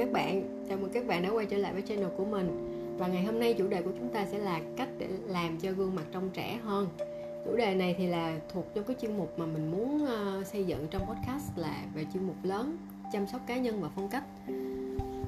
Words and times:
các 0.00 0.12
bạn, 0.12 0.64
chào 0.68 0.78
mừng 0.78 0.90
các 0.92 1.06
bạn 1.06 1.22
đã 1.22 1.30
quay 1.30 1.46
trở 1.46 1.56
lại 1.56 1.72
với 1.72 1.82
channel 1.82 2.08
của 2.16 2.24
mình. 2.24 2.48
Và 2.98 3.06
ngày 3.06 3.24
hôm 3.24 3.38
nay 3.38 3.54
chủ 3.54 3.68
đề 3.68 3.82
của 3.82 3.90
chúng 3.98 4.08
ta 4.08 4.26
sẽ 4.26 4.38
là 4.38 4.60
cách 4.76 4.88
để 4.98 5.08
làm 5.26 5.58
cho 5.58 5.72
gương 5.72 5.94
mặt 5.94 6.04
trong 6.12 6.30
trẻ 6.30 6.58
hơn. 6.64 6.88
Chủ 7.44 7.56
đề 7.56 7.74
này 7.74 7.94
thì 7.98 8.06
là 8.06 8.38
thuộc 8.52 8.74
trong 8.74 8.84
cái 8.84 8.96
chuyên 9.00 9.16
mục 9.16 9.38
mà 9.38 9.46
mình 9.46 9.70
muốn 9.70 10.06
ờ, 10.06 10.44
xây 10.44 10.64
dựng 10.64 10.86
trong 10.90 11.02
podcast 11.06 11.58
là 11.58 11.76
về 11.94 12.06
chuyên 12.14 12.26
mục 12.26 12.36
lớn 12.42 12.76
Chăm 13.12 13.26
sóc 13.26 13.40
cá 13.46 13.56
nhân 13.56 13.80
và 13.80 13.88
phong 13.94 14.08
cách. 14.08 14.24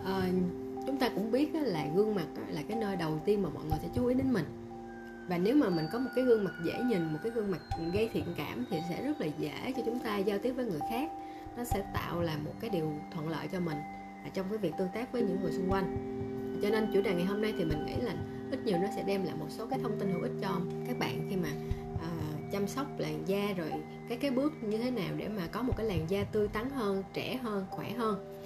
À, 0.04 0.28
Chúng 0.86 0.96
ta 0.96 1.08
cũng 1.14 1.30
biết 1.30 1.54
là 1.54 1.86
gương 1.94 2.14
mặt 2.14 2.26
là 2.48 2.62
cái 2.68 2.78
nơi 2.78 2.96
đầu 2.96 3.20
tiên 3.24 3.42
mà 3.42 3.48
mọi 3.54 3.64
người 3.64 3.78
sẽ 3.82 3.88
chú 3.94 4.06
ý 4.06 4.14
đến 4.14 4.32
mình. 4.32 4.46
Và 5.28 5.38
nếu 5.38 5.56
mà 5.56 5.68
mình 5.68 5.86
có 5.92 5.98
một 5.98 6.10
cái 6.14 6.24
gương 6.24 6.44
mặt 6.44 6.54
dễ 6.64 6.72
nhìn 6.84 7.12
một 7.12 7.18
cái 7.22 7.32
gương 7.32 7.50
mặt 7.50 7.60
gây 7.92 8.08
thiện 8.12 8.24
cảm 8.36 8.64
thì 8.70 8.78
sẽ 8.88 9.02
rất 9.02 9.20
là 9.20 9.26
dễ 9.38 9.72
cho 9.76 9.82
chúng 9.86 9.98
ta 9.98 10.18
giao 10.18 10.38
tiếp 10.38 10.52
với 10.52 10.64
người 10.64 10.80
khác. 10.90 11.10
Nó 11.56 11.64
sẽ 11.64 11.84
tạo 11.94 12.22
là 12.22 12.36
một 12.44 12.52
cái 12.60 12.70
điều 12.70 12.92
thuận 13.14 13.28
lợi 13.28 13.48
cho 13.52 13.60
mình. 13.60 13.76
À, 14.24 14.30
trong 14.34 14.46
cái 14.48 14.58
việc 14.58 14.72
tương 14.78 14.88
tác 14.94 15.12
với 15.12 15.22
những 15.22 15.40
người 15.42 15.52
xung 15.52 15.70
quanh. 15.70 15.96
Cho 16.62 16.70
nên 16.70 16.90
chủ 16.94 17.00
đề 17.00 17.14
ngày 17.14 17.24
hôm 17.24 17.42
nay 17.42 17.54
thì 17.58 17.64
mình 17.64 17.86
nghĩ 17.86 17.96
là 18.02 18.14
ít 18.50 18.64
nhiều 18.64 18.78
nó 18.78 18.88
sẽ 18.96 19.02
đem 19.02 19.24
lại 19.24 19.34
một 19.38 19.46
số 19.48 19.66
cái 19.66 19.78
thông 19.82 19.98
tin 19.98 20.12
hữu 20.12 20.22
ích 20.22 20.32
cho 20.40 20.60
các 20.86 20.98
bạn 20.98 21.26
khi 21.30 21.36
mà 21.36 21.48
uh, 21.94 22.52
chăm 22.52 22.68
sóc 22.68 22.86
làn 22.98 23.22
da 23.26 23.52
rồi 23.56 23.72
cái 24.08 24.18
cái 24.18 24.30
bước 24.30 24.52
như 24.62 24.78
thế 24.78 24.90
nào 24.90 25.14
để 25.16 25.28
mà 25.28 25.46
có 25.52 25.62
một 25.62 25.74
cái 25.76 25.86
làn 25.86 26.10
da 26.10 26.24
tươi 26.24 26.48
tắn 26.48 26.70
hơn 26.70 27.02
trẻ 27.14 27.36
hơn 27.36 27.66
khỏe 27.70 27.90
hơn. 27.90 28.42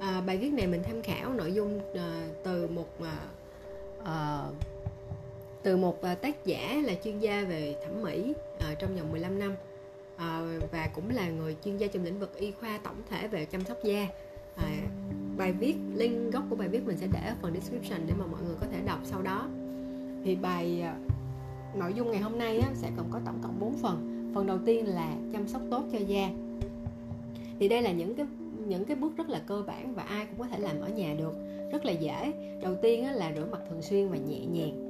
À, 0.00 0.20
bài 0.26 0.36
viết 0.36 0.52
này 0.52 0.66
mình 0.66 0.82
tham 0.82 1.02
khảo 1.02 1.32
nội 1.32 1.52
dung 1.52 1.80
à, 1.94 2.28
từ 2.44 2.68
một 2.68 2.88
à, 3.02 3.16
à, 4.04 4.42
từ 5.62 5.76
một 5.76 6.02
à, 6.02 6.14
tác 6.14 6.44
giả 6.44 6.82
là 6.84 6.94
chuyên 7.04 7.18
gia 7.18 7.44
về 7.44 7.76
thẩm 7.84 8.02
mỹ 8.02 8.34
à, 8.60 8.74
trong 8.78 8.96
vòng 8.96 9.12
15 9.12 9.38
năm 9.38 9.54
à, 10.16 10.40
và 10.72 10.88
cũng 10.94 11.10
là 11.10 11.28
người 11.28 11.56
chuyên 11.64 11.76
gia 11.76 11.86
trong 11.86 12.04
lĩnh 12.04 12.18
vực 12.18 12.36
y 12.36 12.50
khoa 12.50 12.78
tổng 12.82 13.02
thể 13.10 13.28
về 13.28 13.44
chăm 13.44 13.64
sóc 13.64 13.78
da. 13.84 14.06
À, 14.56 14.68
bài 15.36 15.52
viết 15.52 15.74
link 15.94 16.32
gốc 16.32 16.44
của 16.50 16.56
bài 16.56 16.68
viết 16.68 16.86
mình 16.86 16.96
sẽ 16.96 17.06
để 17.12 17.20
ở 17.28 17.34
phần 17.42 17.54
description 17.54 18.00
để 18.06 18.14
mà 18.18 18.26
mọi 18.26 18.42
người 18.42 18.54
có 18.60 18.66
thể 18.72 18.78
đọc 18.86 18.98
sau 19.04 19.22
đó. 19.22 19.48
Thì 20.24 20.36
bài 20.36 20.82
à, 20.82 20.96
nội 21.74 21.92
dung 21.94 22.10
ngày 22.10 22.20
hôm 22.20 22.38
nay 22.38 22.58
á, 22.58 22.70
sẽ 22.74 22.90
gồm 22.96 23.06
có 23.10 23.20
tổng 23.24 23.38
cộng 23.42 23.60
4 23.60 23.76
phần. 23.76 24.30
Phần 24.34 24.46
đầu 24.46 24.58
tiên 24.66 24.86
là 24.86 25.14
chăm 25.32 25.48
sóc 25.48 25.62
tốt 25.70 25.84
cho 25.92 25.98
da. 25.98 26.30
Thì 27.58 27.68
đây 27.68 27.82
là 27.82 27.92
những 27.92 28.14
cái 28.14 28.26
những 28.66 28.84
cái 28.84 28.96
bước 28.96 29.16
rất 29.16 29.28
là 29.28 29.42
cơ 29.46 29.62
bản 29.66 29.94
và 29.94 30.02
ai 30.02 30.26
cũng 30.26 30.38
có 30.38 30.46
thể 30.46 30.58
làm 30.58 30.80
ở 30.80 30.88
nhà 30.88 31.14
được. 31.18 31.34
Rất 31.72 31.84
là 31.84 31.92
dễ. 31.92 32.32
Đầu 32.62 32.74
tiên 32.82 33.04
á, 33.04 33.12
là 33.12 33.32
rửa 33.36 33.46
mặt 33.50 33.60
thường 33.68 33.82
xuyên 33.82 34.08
và 34.08 34.16
nhẹ 34.16 34.40
nhàng. 34.46 34.88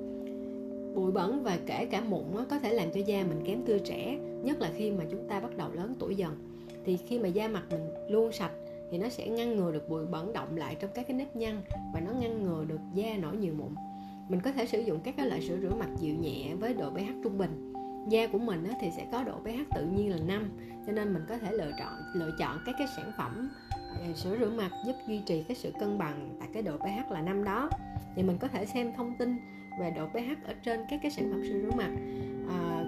Bụi 0.94 1.12
bẩn 1.12 1.42
và 1.42 1.58
kể 1.66 1.86
cả 1.90 2.00
mụn 2.00 2.36
á, 2.38 2.44
có 2.50 2.58
thể 2.58 2.72
làm 2.72 2.90
cho 2.90 3.00
da 3.00 3.24
mình 3.24 3.40
kém 3.44 3.62
tươi 3.62 3.78
trẻ 3.78 4.18
nhất 4.42 4.60
là 4.60 4.70
khi 4.76 4.90
mà 4.90 5.04
chúng 5.10 5.28
ta 5.28 5.40
bắt 5.40 5.56
đầu 5.56 5.68
lớn 5.72 5.94
tuổi 5.98 6.14
dần. 6.14 6.36
Thì 6.84 6.96
khi 6.96 7.18
mà 7.18 7.28
da 7.28 7.48
mặt 7.48 7.62
mình 7.70 7.80
luôn 8.08 8.32
sạch 8.32 8.52
thì 8.92 8.98
nó 8.98 9.08
sẽ 9.08 9.28
ngăn 9.28 9.56
ngừa 9.56 9.72
được 9.72 9.88
bụi 9.88 10.06
bẩn 10.06 10.32
động 10.32 10.56
lại 10.56 10.76
trong 10.80 10.90
các 10.94 11.06
cái 11.08 11.16
nếp 11.16 11.36
nhăn 11.36 11.62
và 11.94 12.00
nó 12.00 12.12
ngăn 12.12 12.42
ngừa 12.42 12.64
được 12.64 12.80
da 12.94 13.16
nổi 13.16 13.36
nhiều 13.36 13.54
mụn. 13.58 13.74
Mình 14.28 14.40
có 14.40 14.52
thể 14.52 14.66
sử 14.66 14.80
dụng 14.80 15.00
các 15.04 15.14
cái 15.16 15.26
loại 15.26 15.40
sữa 15.40 15.58
rửa 15.62 15.74
mặt 15.78 15.88
dịu 15.98 16.14
nhẹ 16.14 16.54
với 16.54 16.74
độ 16.74 16.90
pH 16.90 17.22
trung 17.22 17.38
bình. 17.38 17.72
Da 18.08 18.26
của 18.26 18.38
mình 18.38 18.64
thì 18.80 18.90
sẽ 18.96 19.06
có 19.12 19.24
độ 19.24 19.32
pH 19.42 19.74
tự 19.74 19.86
nhiên 19.86 20.10
là 20.10 20.16
5 20.26 20.50
cho 20.86 20.92
nên 20.92 21.14
mình 21.14 21.22
có 21.28 21.38
thể 21.38 21.52
lựa 21.52 21.70
chọn 21.78 21.92
lựa 22.14 22.30
chọn 22.38 22.58
các 22.66 22.74
cái 22.78 22.86
sản 22.96 23.12
phẩm 23.18 23.50
ờ, 23.70 24.12
sữa 24.14 24.36
rửa 24.40 24.50
mặt 24.50 24.70
giúp 24.86 24.94
duy 25.08 25.20
trì 25.26 25.42
cái 25.42 25.56
sự 25.56 25.72
cân 25.80 25.98
bằng 25.98 26.36
tại 26.40 26.48
cái 26.52 26.62
độ 26.62 26.76
pH 26.76 27.12
là 27.12 27.22
5 27.22 27.44
đó. 27.44 27.70
Thì 28.16 28.22
mình 28.22 28.38
có 28.40 28.48
thể 28.48 28.66
xem 28.66 28.92
thông 28.96 29.14
tin 29.18 29.36
về 29.80 29.90
độ 29.96 30.06
pH 30.08 30.46
ở 30.46 30.54
trên 30.64 30.80
các 30.90 31.00
cái 31.02 31.10
sản 31.10 31.30
phẩm 31.30 31.42
sữa 31.44 31.60
rửa 31.62 31.76
mặt 31.76 31.90
à, 32.48 32.84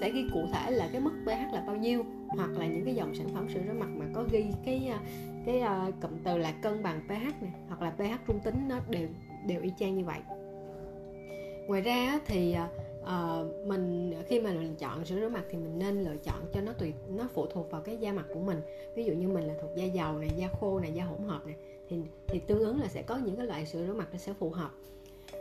sẽ 0.00 0.10
ghi 0.10 0.24
cụ 0.32 0.40
thể 0.52 0.70
là 0.70 0.88
cái 0.92 1.00
mức 1.00 1.12
pH 1.24 1.54
là 1.54 1.64
bao 1.66 1.76
nhiêu 1.76 2.04
hoặc 2.28 2.50
là 2.50 2.66
những 2.66 2.84
cái 2.84 2.94
dòng 2.94 3.14
sản 3.14 3.26
phẩm 3.34 3.48
sữa 3.54 3.60
rửa 3.66 3.72
mặt 3.72 3.88
mà 3.96 4.06
có 4.14 4.24
ghi 4.32 4.44
cái 4.64 4.90
ờ, 4.90 4.98
cái 5.46 5.62
uh, 5.62 5.94
cụm 6.02 6.10
từ 6.24 6.38
là 6.38 6.52
cân 6.62 6.82
bằng 6.82 7.00
pH 7.06 7.42
này 7.42 7.52
hoặc 7.68 7.82
là 7.82 7.90
pH 7.90 8.26
trung 8.26 8.40
tính 8.44 8.68
nó 8.68 8.78
đều 8.90 9.08
đều 9.46 9.62
y 9.62 9.72
chang 9.78 9.94
như 9.94 10.04
vậy. 10.04 10.18
Ngoài 11.68 11.82
ra 11.82 12.20
thì 12.26 12.56
uh, 13.02 13.66
mình 13.66 14.14
khi 14.26 14.40
mà 14.40 14.50
mình 14.52 14.74
chọn 14.78 15.04
sữa 15.04 15.20
rửa 15.20 15.28
mặt 15.28 15.44
thì 15.50 15.58
mình 15.58 15.78
nên 15.78 16.00
lựa 16.00 16.16
chọn 16.16 16.40
cho 16.52 16.60
nó 16.60 16.72
tùy 16.72 16.92
nó 17.08 17.28
phụ 17.34 17.46
thuộc 17.46 17.70
vào 17.70 17.80
cái 17.80 17.96
da 17.96 18.12
mặt 18.12 18.26
của 18.34 18.40
mình. 18.40 18.60
Ví 18.96 19.04
dụ 19.04 19.12
như 19.12 19.28
mình 19.28 19.44
là 19.44 19.54
thuộc 19.60 19.70
da 19.76 19.84
dầu 19.84 20.18
này 20.18 20.30
da 20.36 20.48
khô 20.60 20.80
này 20.80 20.92
da 20.92 21.04
hỗn 21.04 21.28
hợp 21.28 21.46
này 21.46 21.54
thì 21.88 21.96
thì 22.26 22.38
tương 22.38 22.60
ứng 22.60 22.80
là 22.80 22.88
sẽ 22.88 23.02
có 23.02 23.16
những 23.16 23.36
cái 23.36 23.46
loại 23.46 23.66
sữa 23.66 23.84
rửa 23.86 23.94
mặt 23.94 24.08
nó 24.12 24.18
sẽ 24.18 24.32
phù 24.32 24.50
hợp. 24.50 24.70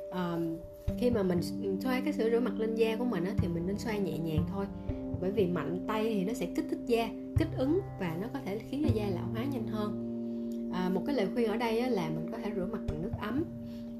Uh, 0.09 0.59
khi 0.97 1.09
mà 1.09 1.23
mình 1.23 1.39
ừ, 1.63 1.75
xoay 1.81 2.01
cái 2.01 2.13
sữa 2.13 2.29
rửa 2.29 2.39
mặt 2.39 2.53
lên 2.57 2.75
da 2.75 2.95
của 2.95 3.05
mình 3.05 3.25
á, 3.25 3.33
thì 3.38 3.47
mình 3.47 3.67
nên 3.67 3.77
xoay 3.77 3.99
nhẹ 3.99 4.17
nhàng 4.17 4.45
thôi 4.53 4.65
bởi 5.22 5.31
vì 5.31 5.47
mạnh 5.47 5.80
tay 5.88 6.03
thì 6.03 6.25
nó 6.25 6.34
sẽ 6.34 6.46
kích 6.56 6.66
thích 6.69 6.80
da 6.85 7.09
kích 7.38 7.47
ứng 7.57 7.80
và 8.00 8.18
nó 8.22 8.28
có 8.34 8.40
thể 8.46 8.59
khiến 8.59 8.84
cho 8.88 8.94
da 8.94 9.03
lão 9.09 9.28
hóa 9.34 9.46
nhanh 9.52 9.68
hơn. 9.68 10.09
À, 10.74 10.90
một 10.90 11.03
cái 11.06 11.16
lời 11.16 11.28
khuyên 11.34 11.50
ở 11.50 11.57
đây 11.57 11.90
là 11.90 12.09
mình 12.09 12.28
có 12.31 12.38
thể 12.38 12.52
rửa 12.56 12.66
mặt 12.66 12.80
bằng 12.88 13.02
nước 13.02 13.12
ấm. 13.22 13.44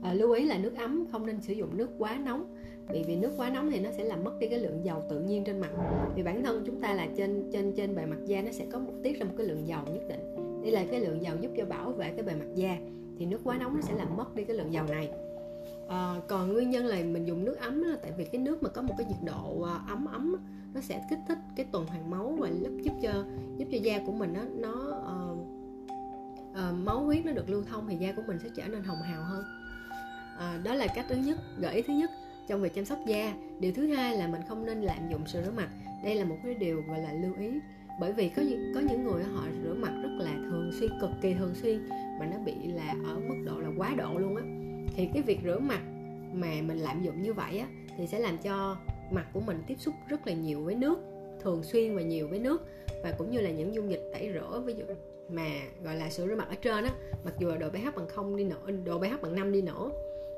À, 0.04 0.14
lưu 0.14 0.32
ý 0.32 0.46
là 0.46 0.58
nước 0.58 0.76
ấm 0.76 1.06
không 1.12 1.26
nên 1.26 1.42
sử 1.42 1.54
dụng 1.54 1.78
nước 1.78 1.90
quá 1.98 2.20
nóng 2.26 2.56
vì 2.90 3.04
vì 3.08 3.16
nước 3.16 3.32
quá 3.38 3.50
nóng 3.50 3.72
thì 3.72 3.80
nó 3.80 3.92
sẽ 3.92 4.04
làm 4.04 4.24
mất 4.24 4.40
đi 4.40 4.48
cái 4.48 4.60
lượng 4.60 4.86
dầu 4.86 5.04
tự 5.10 5.20
nhiên 5.20 5.44
trên 5.44 5.60
mặt. 5.60 5.70
Vì 6.16 6.24
bản 6.24 6.44
thân 6.44 6.64
chúng 6.66 6.82
ta 6.82 6.94
là 6.94 7.08
trên 7.18 7.50
trên 7.54 7.74
trên 7.76 7.96
bề 7.96 8.06
mặt 8.06 8.18
da 8.26 8.42
nó 8.42 8.52
sẽ 8.52 8.66
có 8.72 8.80
một 8.80 8.94
tiết 9.04 9.20
ra 9.20 9.26
một 9.26 9.34
cái 9.38 9.48
lượng 9.48 9.68
dầu 9.68 9.82
nhất 9.86 10.04
định. 10.08 10.36
Đây 10.62 10.72
là 10.72 10.86
cái 10.92 11.00
lượng 11.00 11.22
dầu 11.22 11.38
giúp 11.42 11.52
cho 11.58 11.66
bảo 11.66 11.92
vệ 11.92 12.10
cái 12.10 12.24
bề 12.24 12.34
mặt 12.36 12.56
da. 12.56 12.78
Thì 13.20 13.26
nước 13.26 13.42
quá 13.44 13.58
nóng 13.58 13.76
nó 13.76 13.82
sẽ 13.82 13.94
làm 13.94 14.18
mất 14.18 14.36
đi 14.36 14.44
cái 14.44 14.56
lượng 14.56 14.74
dầu 14.74 14.86
này. 14.90 15.10
À, 15.88 16.16
còn 16.28 16.54
nguyên 16.54 16.70
nhân 16.70 16.86
là 16.86 16.96
mình 17.04 17.26
dùng 17.26 17.46
nước 17.46 17.58
ấm 17.60 17.84
là 17.84 17.98
tại 18.02 18.12
vì 18.18 18.26
cái 18.26 18.42
nước 18.42 18.64
mà 18.64 18.70
có 18.70 18.82
một 18.82 18.94
cái 18.98 19.08
nhiệt 19.08 19.20
độ 19.26 19.62
à, 19.62 19.80
ấm 19.90 20.06
ấm 20.06 20.36
nó 20.74 20.82
sẽ 20.82 21.02
kích 21.10 21.20
thích 21.28 21.38
cái 21.56 21.66
tuần 21.72 21.88
hoàn 21.88 22.10
máu 22.10 22.36
và 22.40 22.50
giúp 22.84 22.94
cho 23.02 23.26
giúp 23.58 23.66
cho 23.72 23.78
da 23.78 24.00
của 24.06 24.12
mình 24.12 24.34
nó 24.34 24.42
nó 24.56 24.74
uh, 25.32 25.40
uh, 26.52 26.86
máu 26.86 27.04
huyết 27.04 27.26
nó 27.26 27.32
được 27.32 27.50
lưu 27.50 27.64
thông 27.64 27.88
thì 27.88 27.96
da 27.96 28.12
của 28.12 28.22
mình 28.28 28.40
sẽ 28.40 28.50
trở 28.56 28.68
nên 28.68 28.84
hồng 28.84 29.02
hào 29.02 29.24
hơn. 29.24 29.44
Uh, 30.36 30.66
đó 30.66 30.74
là 30.74 30.88
cách 30.96 31.06
thứ 31.10 31.16
nhất 31.16 31.38
gợi 31.58 31.76
ý 31.76 31.82
thứ 31.82 31.94
nhất 31.94 32.12
trong 32.48 32.62
việc 32.62 32.74
chăm 32.74 32.86
sóc 32.86 33.00
da. 33.08 33.34
Điều 33.60 33.72
thứ 33.72 33.88
hai 33.88 34.18
là 34.18 34.28
mình 34.28 34.42
không 34.48 34.66
nên 34.66 34.82
lạm 34.82 35.10
dụng 35.10 35.28
sữa 35.28 35.42
rửa 35.46 35.52
mặt. 35.52 35.70
Đây 36.04 36.16
là 36.16 36.26
một 36.26 36.38
cái 36.44 36.54
điều 36.54 36.82
gọi 36.88 37.00
là 37.00 37.14
lưu 37.14 37.34
ý 37.40 37.60
bởi 38.00 38.14
vì 38.14 38.30
có 38.30 38.42
những 38.42 38.72
có 38.76 38.82
những 38.90 39.04
người 39.04 39.24
họ 39.24 39.44
rửa 39.64 39.74
mặt 39.74 39.92
rất 40.04 40.10
là 40.20 40.32
thường 40.32 40.72
xuyên 40.80 40.92
cực 41.02 41.10
kỳ 41.22 41.34
thường 41.34 41.56
xuyên 41.56 41.90
mà 41.90 42.26
nó 42.26 42.38
bị 42.46 42.54
là 42.68 42.96
ở 43.06 43.20
mức 43.20 43.36
độ 43.46 43.60
là 43.60 43.70
quá 43.78 43.96
độ 43.98 44.18
luôn 44.18 44.36
á. 44.36 44.44
Thì 44.96 45.10
cái 45.14 45.24
việc 45.24 45.40
rửa 45.44 45.60
mặt 45.60 45.82
mà 46.34 46.48
mình 46.68 46.78
lạm 46.78 47.04
dụng 47.04 47.22
như 47.22 47.34
vậy 47.34 47.60
á 47.60 47.68
thì 47.98 48.08
sẽ 48.08 48.20
làm 48.20 48.38
cho 48.38 48.78
mặt 49.12 49.26
của 49.34 49.40
mình 49.40 49.64
tiếp 49.68 49.76
xúc 49.80 49.94
rất 50.10 50.28
là 50.28 50.34
nhiều 50.34 50.64
với 50.64 50.76
nước 50.76 51.00
thường 51.40 51.64
xuyên 51.64 51.96
và 51.96 52.02
nhiều 52.02 52.28
với 52.28 52.40
nước 52.40 52.66
và 53.04 53.12
cũng 53.12 53.32
như 53.32 53.42
là 53.42 53.52
những 53.52 53.74
dung 53.74 53.92
dịch 53.92 54.10
tẩy 54.14 54.32
rửa 54.34 54.62
ví 54.66 54.74
dụ 54.74 54.86
mà 55.30 55.48
gọi 55.84 55.96
là 55.96 56.10
sữa 56.10 56.28
rửa 56.28 56.36
mặt 56.36 56.48
ở 56.50 56.56
trên 56.56 56.84
á 56.84 56.92
mặc 57.26 57.34
dù 57.40 57.48
là 57.48 57.58
độ 57.58 57.70
pH 57.70 57.96
bằng 57.96 58.08
không 58.08 58.36
đi 58.36 58.44
nữa 58.44 58.72
độ 58.86 59.00
pH 59.00 59.22
bằng 59.22 59.36
5 59.36 59.52
đi 59.52 59.62
nữa 59.62 59.92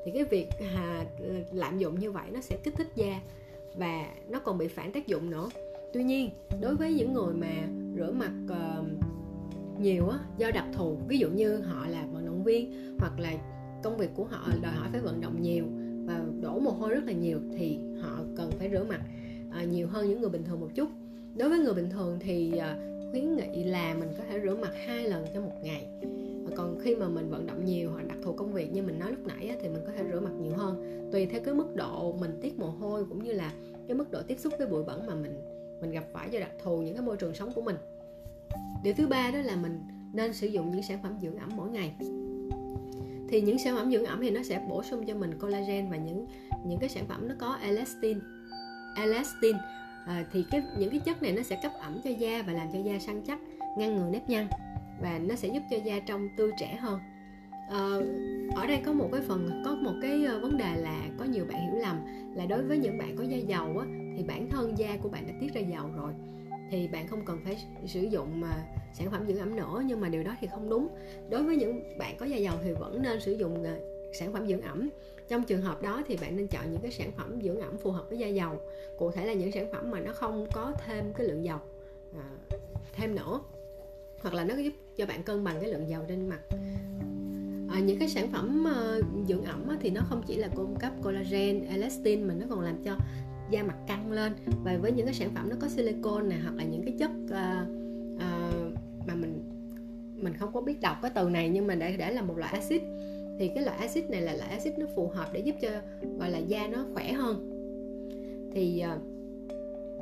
thì 0.04 0.10
cái 0.14 0.24
việc 0.24 0.48
à, 0.74 1.04
lạm 1.52 1.78
dụng 1.78 1.98
như 1.98 2.12
vậy 2.12 2.24
nó 2.32 2.40
sẽ 2.40 2.56
kích 2.64 2.74
thích 2.76 2.88
da 2.94 3.20
và 3.74 4.06
nó 4.28 4.38
còn 4.38 4.58
bị 4.58 4.68
phản 4.68 4.92
tác 4.92 5.06
dụng 5.06 5.30
nữa. 5.30 5.48
Tuy 5.92 6.02
nhiên 6.02 6.30
đối 6.60 6.74
với 6.74 6.92
những 6.92 7.12
người 7.12 7.34
mà 7.34 7.68
rửa 7.96 8.12
mặt 8.12 8.32
uh, 8.44 8.86
nhiều 9.80 10.08
á 10.08 10.18
do 10.38 10.50
đặc 10.50 10.64
thù 10.72 10.98
ví 11.08 11.18
dụ 11.18 11.28
như 11.28 11.56
họ 11.56 11.86
là 11.88 12.06
vận 12.12 12.26
động 12.26 12.44
viên 12.44 12.96
hoặc 12.98 13.12
là 13.18 13.32
công 13.82 13.96
việc 13.96 14.10
của 14.14 14.24
họ 14.24 14.48
đòi 14.62 14.72
hỏi 14.72 14.88
phải 14.92 15.00
vận 15.00 15.20
động 15.20 15.42
nhiều 15.42 15.64
và 16.06 16.24
đổ 16.40 16.58
mồ 16.58 16.70
hôi 16.70 16.94
rất 16.94 17.04
là 17.06 17.12
nhiều 17.12 17.38
thì 17.56 17.78
họ 18.00 18.18
cần 18.36 18.50
phải 18.58 18.70
rửa 18.72 18.84
mặt 18.84 19.00
à, 19.50 19.64
nhiều 19.64 19.88
hơn 19.88 20.08
những 20.08 20.20
người 20.20 20.30
bình 20.30 20.44
thường 20.44 20.60
một 20.60 20.68
chút. 20.74 20.88
Đối 21.36 21.48
với 21.48 21.58
người 21.58 21.74
bình 21.74 21.90
thường 21.90 22.18
thì 22.20 22.58
à, 22.58 22.76
khuyến 23.10 23.36
nghị 23.36 23.64
là 23.64 23.94
mình 23.94 24.08
có 24.18 24.24
thể 24.30 24.40
rửa 24.40 24.54
mặt 24.54 24.70
hai 24.86 25.08
lần 25.08 25.26
trong 25.34 25.44
một 25.44 25.56
ngày. 25.62 25.86
Còn 26.56 26.78
khi 26.82 26.96
mà 26.96 27.08
mình 27.08 27.30
vận 27.30 27.46
động 27.46 27.64
nhiều 27.64 27.90
hoặc 27.90 28.08
đặc 28.08 28.18
thù 28.22 28.32
công 28.32 28.52
việc 28.52 28.72
như 28.72 28.82
mình 28.82 28.98
nói 28.98 29.10
lúc 29.10 29.26
nãy 29.26 29.56
thì 29.62 29.68
mình 29.68 29.82
có 29.86 29.92
thể 29.92 30.04
rửa 30.12 30.20
mặt 30.20 30.32
nhiều 30.40 30.52
hơn. 30.56 31.08
Tùy 31.12 31.26
theo 31.26 31.40
cái 31.44 31.54
mức 31.54 31.74
độ 31.74 32.12
mình 32.20 32.38
tiết 32.42 32.58
mồ 32.58 32.66
hôi 32.66 33.04
cũng 33.04 33.24
như 33.24 33.32
là 33.32 33.52
cái 33.88 33.96
mức 33.96 34.10
độ 34.10 34.22
tiếp 34.22 34.38
xúc 34.38 34.52
với 34.58 34.66
bụi 34.66 34.84
bẩn 34.84 35.06
mà 35.06 35.14
mình 35.14 35.34
mình 35.80 35.90
gặp 35.90 36.04
phải 36.12 36.30
do 36.30 36.40
đặc 36.40 36.50
thù 36.62 36.82
những 36.82 36.94
cái 36.94 37.02
môi 37.02 37.16
trường 37.16 37.34
sống 37.34 37.52
của 37.54 37.62
mình. 37.62 37.76
Điều 38.84 38.94
thứ 38.96 39.06
ba 39.06 39.30
đó 39.30 39.38
là 39.38 39.56
mình 39.56 39.80
nên 40.14 40.32
sử 40.32 40.46
dụng 40.46 40.70
những 40.70 40.82
sản 40.82 40.98
phẩm 41.02 41.18
dưỡng 41.22 41.36
ẩm 41.36 41.50
mỗi 41.56 41.70
ngày 41.70 41.96
thì 43.32 43.40
những 43.40 43.58
sản 43.58 43.76
phẩm 43.76 43.90
dưỡng 43.90 44.04
ẩm 44.04 44.18
thì 44.22 44.30
nó 44.30 44.42
sẽ 44.42 44.60
bổ 44.68 44.82
sung 44.82 45.06
cho 45.06 45.14
mình 45.14 45.38
collagen 45.38 45.90
và 45.90 45.96
những 45.96 46.26
những 46.64 46.78
cái 46.80 46.88
sản 46.88 47.04
phẩm 47.08 47.28
nó 47.28 47.34
có 47.38 47.58
elastin. 47.62 48.18
Elastin 48.96 49.56
à, 50.06 50.24
thì 50.32 50.44
cái 50.50 50.62
những 50.78 50.90
cái 50.90 51.00
chất 51.04 51.22
này 51.22 51.32
nó 51.32 51.42
sẽ 51.42 51.60
cấp 51.62 51.72
ẩm 51.80 52.00
cho 52.04 52.10
da 52.10 52.42
và 52.46 52.52
làm 52.52 52.68
cho 52.72 52.78
da 52.78 52.98
săn 52.98 53.22
chắc 53.26 53.38
ngăn 53.78 53.96
ngừa 53.96 54.10
nếp 54.10 54.28
nhăn 54.28 54.46
và 55.02 55.18
nó 55.18 55.34
sẽ 55.34 55.48
giúp 55.48 55.62
cho 55.70 55.76
da 55.84 55.98
trông 56.06 56.28
tươi 56.36 56.50
trẻ 56.58 56.76
hơn. 56.80 57.00
À, 57.70 57.88
ở 58.54 58.66
đây 58.66 58.80
có 58.84 58.92
một 58.92 59.08
cái 59.12 59.20
phần 59.20 59.62
có 59.64 59.74
một 59.74 59.94
cái 60.02 60.24
ờ, 60.24 60.40
vấn 60.40 60.58
đề 60.58 60.76
là 60.76 61.02
có 61.18 61.24
nhiều 61.24 61.44
bạn 61.44 61.66
hiểu 61.66 61.80
lầm 61.80 61.96
là 62.34 62.46
đối 62.46 62.62
với 62.62 62.78
những 62.78 62.98
bạn 62.98 63.16
có 63.16 63.24
da 63.24 63.36
dầu 63.36 63.78
á, 63.78 63.86
thì 64.16 64.22
bản 64.22 64.50
thân 64.50 64.78
da 64.78 64.96
của 65.02 65.08
bạn 65.08 65.26
đã 65.26 65.32
tiết 65.40 65.54
ra 65.54 65.60
dầu 65.60 65.90
rồi 65.96 66.12
thì 66.72 66.88
bạn 66.88 67.08
không 67.08 67.24
cần 67.24 67.40
phải 67.44 67.64
sử 67.86 68.02
dụng 68.02 68.40
mà 68.40 68.66
sản 68.94 69.10
phẩm 69.10 69.26
dưỡng 69.26 69.38
ẩm 69.38 69.56
nữa 69.56 69.82
nhưng 69.86 70.00
mà 70.00 70.08
điều 70.08 70.22
đó 70.22 70.36
thì 70.40 70.46
không 70.46 70.70
đúng. 70.70 70.88
Đối 71.30 71.42
với 71.42 71.56
những 71.56 71.98
bạn 71.98 72.16
có 72.18 72.26
da 72.26 72.36
dầu 72.36 72.56
thì 72.64 72.72
vẫn 72.72 73.02
nên 73.02 73.20
sử 73.20 73.32
dụng 73.32 73.64
ờ, 73.64 73.78
sản 74.12 74.32
phẩm 74.32 74.46
dưỡng 74.48 74.60
ẩm. 74.60 74.90
Trong 75.28 75.44
trường 75.44 75.62
hợp 75.62 75.82
đó 75.82 76.02
thì 76.08 76.16
bạn 76.20 76.36
nên 76.36 76.46
chọn 76.46 76.72
những 76.72 76.80
cái 76.80 76.90
sản 76.90 77.12
phẩm 77.16 77.38
dưỡng 77.42 77.60
ẩm 77.60 77.78
phù 77.78 77.90
hợp 77.90 78.04
với 78.08 78.18
da 78.18 78.26
dầu. 78.26 78.60
Cụ 78.98 79.10
thể 79.10 79.26
là 79.26 79.32
những 79.32 79.52
sản 79.52 79.72
phẩm 79.72 79.90
mà 79.90 80.00
nó 80.00 80.12
không 80.12 80.46
có 80.52 80.72
thêm 80.86 81.12
cái 81.12 81.26
lượng 81.26 81.44
dầu 81.44 81.58
à, 82.14 82.24
thêm 82.92 83.14
nữa 83.14 83.40
hoặc 84.22 84.34
là 84.34 84.44
nó 84.44 84.54
giúp 84.54 84.72
cho 84.96 85.06
bạn 85.06 85.22
cân 85.22 85.44
bằng 85.44 85.56
cái 85.60 85.70
lượng 85.70 85.88
dầu 85.88 86.02
trên 86.08 86.28
mặt. 86.28 86.40
À, 87.70 87.80
những 87.80 87.98
cái 87.98 88.08
sản 88.08 88.30
phẩm 88.32 88.66
uh, 88.66 89.28
dưỡng 89.28 89.44
ẩm 89.44 89.68
á, 89.68 89.76
thì 89.80 89.90
nó 89.90 90.00
không 90.04 90.22
chỉ 90.26 90.36
là 90.36 90.48
cung 90.54 90.76
cấp 90.80 90.92
collagen 91.02 91.66
elastin 91.66 92.22
mà 92.22 92.34
nó 92.34 92.46
còn 92.50 92.60
làm 92.60 92.82
cho 92.84 92.96
da 93.52 93.62
mặt 93.62 93.76
căng 93.86 94.12
lên. 94.12 94.32
Và 94.64 94.76
với 94.82 94.92
những 94.92 95.06
cái 95.06 95.14
sản 95.14 95.30
phẩm 95.34 95.48
nó 95.50 95.56
có 95.60 95.68
silicone 95.68 96.26
này 96.26 96.38
hoặc 96.42 96.54
là 96.56 96.64
những 96.64 96.82
cái 96.82 96.94
chất 96.98 97.10
uh, 97.24 97.68
uh, 98.14 98.78
mà 99.06 99.14
mình 99.14 99.48
mình 100.16 100.34
không 100.34 100.52
có 100.52 100.60
biết 100.60 100.80
đọc 100.80 100.96
cái 101.02 101.10
từ 101.14 101.28
này 101.28 101.48
nhưng 101.48 101.66
mà 101.66 101.74
để 101.74 101.96
để 101.96 102.10
là 102.12 102.22
một 102.22 102.38
loại 102.38 102.52
axit. 102.52 102.82
Thì 103.38 103.50
cái 103.54 103.64
loại 103.64 103.78
axit 103.78 104.10
này 104.10 104.22
là 104.22 104.32
loại 104.32 104.50
axit 104.50 104.78
nó 104.78 104.86
phù 104.96 105.08
hợp 105.08 105.28
để 105.32 105.40
giúp 105.40 105.56
cho 105.60 105.70
gọi 106.18 106.30
là 106.30 106.38
da 106.38 106.66
nó 106.66 106.86
khỏe 106.94 107.12
hơn. 107.12 107.48
Thì 108.54 108.84
uh, 108.94 109.02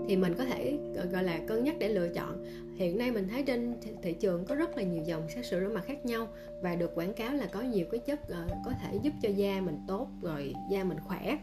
thì 0.09 0.17
mình 0.17 0.35
có 0.39 0.45
thể 0.45 0.79
gọi 1.13 1.25
là 1.25 1.41
cân 1.47 1.65
nhắc 1.65 1.77
để 1.79 1.89
lựa 1.89 2.09
chọn. 2.09 2.45
Hiện 2.77 2.99
nay 2.99 3.11
mình 3.11 3.29
thấy 3.29 3.43
trên 3.43 3.75
thị 4.03 4.13
trường 4.13 4.45
có 4.45 4.55
rất 4.55 4.77
là 4.77 4.83
nhiều 4.83 5.03
dòng 5.07 5.29
sát 5.29 5.45
sữa 5.45 5.61
rửa 5.61 5.75
mặt 5.75 5.85
khác 5.87 6.07
nhau 6.07 6.29
và 6.63 6.75
được 6.75 6.95
quảng 6.95 7.13
cáo 7.13 7.35
là 7.35 7.47
có 7.53 7.61
nhiều 7.61 7.87
cái 7.91 8.01
chất 8.01 8.21
uh, 8.23 8.51
có 8.65 8.73
thể 8.83 8.99
giúp 9.03 9.13
cho 9.23 9.29
da 9.29 9.61
mình 9.61 9.79
tốt 9.89 10.09
rồi 10.23 10.55
da 10.71 10.85
mình 10.85 10.99
khỏe. 11.07 11.39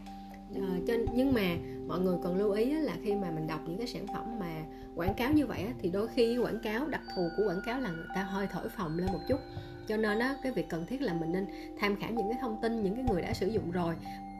Ờ, 0.54 0.60
à, 0.60 0.78
cho 0.86 0.94
nhưng 1.14 1.32
mà 1.32 1.56
mọi 1.86 2.00
người 2.00 2.16
cần 2.22 2.36
lưu 2.36 2.52
ý 2.52 2.70
là 2.70 2.96
khi 3.02 3.14
mà 3.14 3.30
mình 3.30 3.46
đọc 3.46 3.60
những 3.66 3.78
cái 3.78 3.86
sản 3.86 4.06
phẩm 4.06 4.38
mà 4.40 4.62
quảng 4.96 5.14
cáo 5.14 5.32
như 5.32 5.46
vậy 5.46 5.66
thì 5.82 5.90
đôi 5.90 6.08
khi 6.08 6.38
quảng 6.38 6.58
cáo 6.62 6.88
đặc 6.88 7.02
thù 7.16 7.28
của 7.36 7.42
quảng 7.48 7.60
cáo 7.66 7.80
là 7.80 7.90
người 7.90 8.06
ta 8.14 8.22
hơi 8.22 8.46
thổi 8.46 8.68
phồng 8.68 8.98
lên 8.98 9.06
một 9.06 9.20
chút. 9.28 9.40
Cho 9.88 9.96
nên 9.96 10.18
á 10.18 10.36
cái 10.42 10.52
việc 10.52 10.68
cần 10.68 10.86
thiết 10.86 11.02
là 11.02 11.12
mình 11.12 11.32
nên 11.32 11.46
tham 11.78 11.96
khảo 11.96 12.10
những 12.10 12.28
cái 12.30 12.38
thông 12.40 12.56
tin 12.62 12.82
những 12.82 12.94
cái 12.94 13.04
người 13.04 13.22
đã 13.22 13.32
sử 13.32 13.46
dụng 13.46 13.70
rồi 13.70 13.94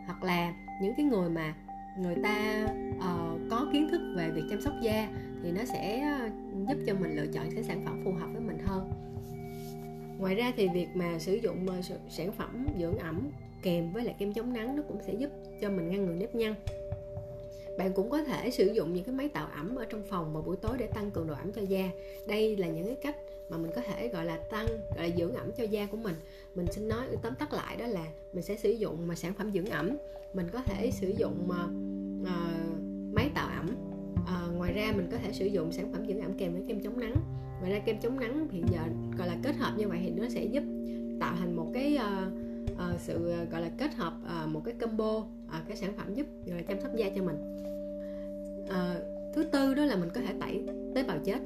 hoặc 0.07 0.23
là 0.23 0.55
những 0.83 0.95
cái 0.97 1.07
người 1.07 1.31
mà 1.31 1.55
người 1.99 2.17
ta 2.23 2.67
uh, 2.97 3.41
có 3.51 3.67
kiến 3.73 3.89
thức 3.91 4.01
về 4.17 4.31
việc 4.31 4.43
chăm 4.51 4.61
sóc 4.61 4.73
da 4.83 5.09
thì 5.43 5.51
nó 5.53 5.65
sẽ 5.65 6.01
ờ, 6.01 6.29
giúp 6.69 6.79
cho 6.87 6.95
mình 6.95 7.17
lựa 7.17 7.27
chọn 7.27 7.51
cái 7.55 7.65
sản 7.65 7.85
phẩm 7.85 8.03
phù 8.05 8.13
hợp 8.13 8.27
với 8.33 8.41
mình 8.41 8.59
hơn. 8.67 8.91
Ngoài 10.19 10.35
ra 10.35 10.53
thì 10.57 10.69
việc 10.75 10.89
mà 10.95 11.19
sử 11.19 11.35
dụng 11.35 11.67
sản 12.09 12.33
phẩm 12.33 12.67
dưỡng 12.79 12.99
ẩm 12.99 13.31
kèm 13.63 13.93
với 13.93 14.05
lại 14.05 14.15
kem 14.19 14.33
chống 14.33 14.53
nắng 14.53 14.77
nó 14.77 14.83
cũng 14.89 14.99
sẽ 15.07 15.15
giúp 15.15 15.31
cho 15.61 15.71
mình 15.71 15.91
ngăn 15.91 16.07
ngừa 16.07 16.15
nếp 16.15 16.35
nhăn. 16.35 16.55
Bạn 17.79 17.93
cũng 17.93 18.11
có 18.11 18.23
thể 18.23 18.51
sử 18.51 18.73
dụng 18.73 18.93
những 18.93 19.05
cái 19.05 19.15
máy 19.15 19.29
tạo 19.29 19.49
ẩm 19.55 19.77
ở 19.77 19.85
trong 19.85 20.03
phòng 20.03 20.33
vào 20.33 20.43
buổi 20.43 20.57
tối 20.57 20.77
để 20.79 20.87
tăng 20.87 21.11
cường 21.11 21.27
độ 21.27 21.35
ẩm 21.35 21.53
cho 21.53 21.63
da. 21.63 21.91
Đây 22.29 22.57
là 22.57 22.69
những 22.69 22.87
cái 22.87 22.97
cách 23.03 23.17
mà 23.51 23.57
mình 23.57 23.71
có 23.75 23.81
thể 23.81 24.09
gọi 24.09 24.25
là 24.25 24.37
tăng 24.51 24.67
gọi 24.67 25.09
là 25.09 25.17
dưỡng 25.17 25.35
ẩm 25.35 25.51
cho 25.57 25.65
da 25.65 25.87
của 25.87 25.97
mình. 25.97 26.15
Mình 26.55 26.67
xin 26.73 26.89
nói 26.89 27.07
tóm 27.23 27.35
tắt 27.35 27.53
lại 27.53 27.77
đó 27.77 27.87
là 27.87 28.07
mình 28.33 28.45
sẽ 28.45 28.57
sử 28.57 28.71
dụng 28.71 29.07
mà 29.07 29.15
sản 29.15 29.33
phẩm 29.35 29.51
dưỡng 29.53 29.67
ẩm. 29.67 29.97
Mình 30.35 30.47
có 30.53 30.63
thể 30.63 30.91
sử 30.91 31.09
dụng 31.09 31.49
uh, 31.51 31.71
máy 33.15 33.31
tạo 33.35 33.49
ẩm. 33.57 33.77
Uh, 34.15 34.57
ngoài 34.57 34.73
ra 34.73 34.93
mình 34.97 35.09
có 35.13 35.19
thể 35.19 35.33
sử 35.33 35.47
dụng 35.47 35.73
sản 35.73 35.93
phẩm 35.93 36.07
dưỡng 36.07 36.21
ẩm 36.21 36.39
kèm 36.39 36.53
với 36.53 36.63
kem 36.69 36.81
chống 36.81 37.01
nắng. 37.01 37.15
Ngoài 37.61 37.73
ra 37.73 37.79
kem 37.79 38.01
chống 38.01 38.21
nắng 38.21 38.49
hiện 38.51 38.65
giờ 38.73 38.81
gọi 39.19 39.29
là 39.29 39.37
kết 39.43 39.57
hợp 39.57 39.73
như 39.77 39.89
vậy 39.89 39.99
thì 40.03 40.11
nó 40.11 40.29
sẽ 40.29 40.45
giúp 40.45 40.63
tạo 41.21 41.35
thành 41.39 41.57
một 41.57 41.71
cái 41.75 41.99
uh, 41.99 42.48
uh, 42.73 43.01
sự 43.01 43.31
ờ, 43.31 43.45
gọi 43.45 43.61
là 43.61 43.71
kết 43.79 43.95
hợp 43.95 44.13
uh, 44.25 44.49
một 44.49 44.61
cái 44.65 44.75
combo 44.75 45.17
uh, 45.17 45.69
cái 45.69 45.77
sản 45.77 45.93
phẩm 45.97 46.15
giúp 46.15 46.27
uh, 46.59 46.67
chăm 46.69 46.81
sóc 46.81 46.93
da 46.97 47.09
cho 47.17 47.23
mình. 47.23 47.37
Uh, 48.65 49.35
thứ 49.35 49.45
tư 49.45 49.75
đó 49.75 49.85
là 49.85 49.97
mình 49.97 50.09
có 50.15 50.21
thể 50.21 50.35
tẩy 50.41 50.65
tế 50.95 51.03
bào 51.03 51.19
chết. 51.25 51.39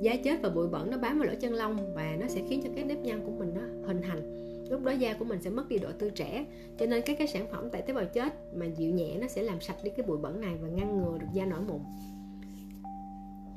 Da 0.00 0.16
chết 0.24 0.42
và 0.42 0.48
bụi 0.48 0.68
bẩn 0.68 0.90
nó 0.90 0.98
bám 0.98 1.18
vào 1.18 1.28
lỗ 1.28 1.34
chân 1.40 1.54
lông 1.54 1.94
và 1.94 2.16
nó 2.20 2.26
sẽ 2.28 2.42
khiến 2.48 2.60
cho 2.64 2.70
cái 2.74 2.84
nếp 2.84 2.98
nhăn 2.98 3.20
của 3.24 3.32
mình 3.38 3.54
nó 3.54 3.60
hình 3.86 4.02
thành. 4.02 4.36
Lúc 4.70 4.82
đó 4.82 4.92
da 4.92 5.14
của 5.14 5.24
mình 5.24 5.42
sẽ 5.42 5.50
mất 5.50 5.68
đi 5.68 5.78
độ 5.78 5.88
tươi 5.98 6.10
trẻ 6.10 6.44
cho 6.78 6.86
nên 6.86 7.02
các 7.06 7.18
cái 7.18 7.26
sản 7.26 7.46
phẩm 7.50 7.70
tẩy 7.70 7.82
tế 7.82 7.92
bào 7.92 8.04
chết 8.04 8.54
mà 8.54 8.66
dịu 8.66 8.94
nhẹ 8.94 9.18
nó 9.20 9.26
sẽ 9.26 9.42
làm 9.42 9.60
sạch 9.60 9.76
đi 9.84 9.90
cái 9.90 10.06
bụi 10.06 10.18
bẩn 10.18 10.40
này 10.40 10.54
và 10.62 10.68
ngăn 10.68 10.96
ngừa 10.96 11.18
được 11.18 11.26
da 11.32 11.44
nổi 11.44 11.60
mụn. 11.68 11.80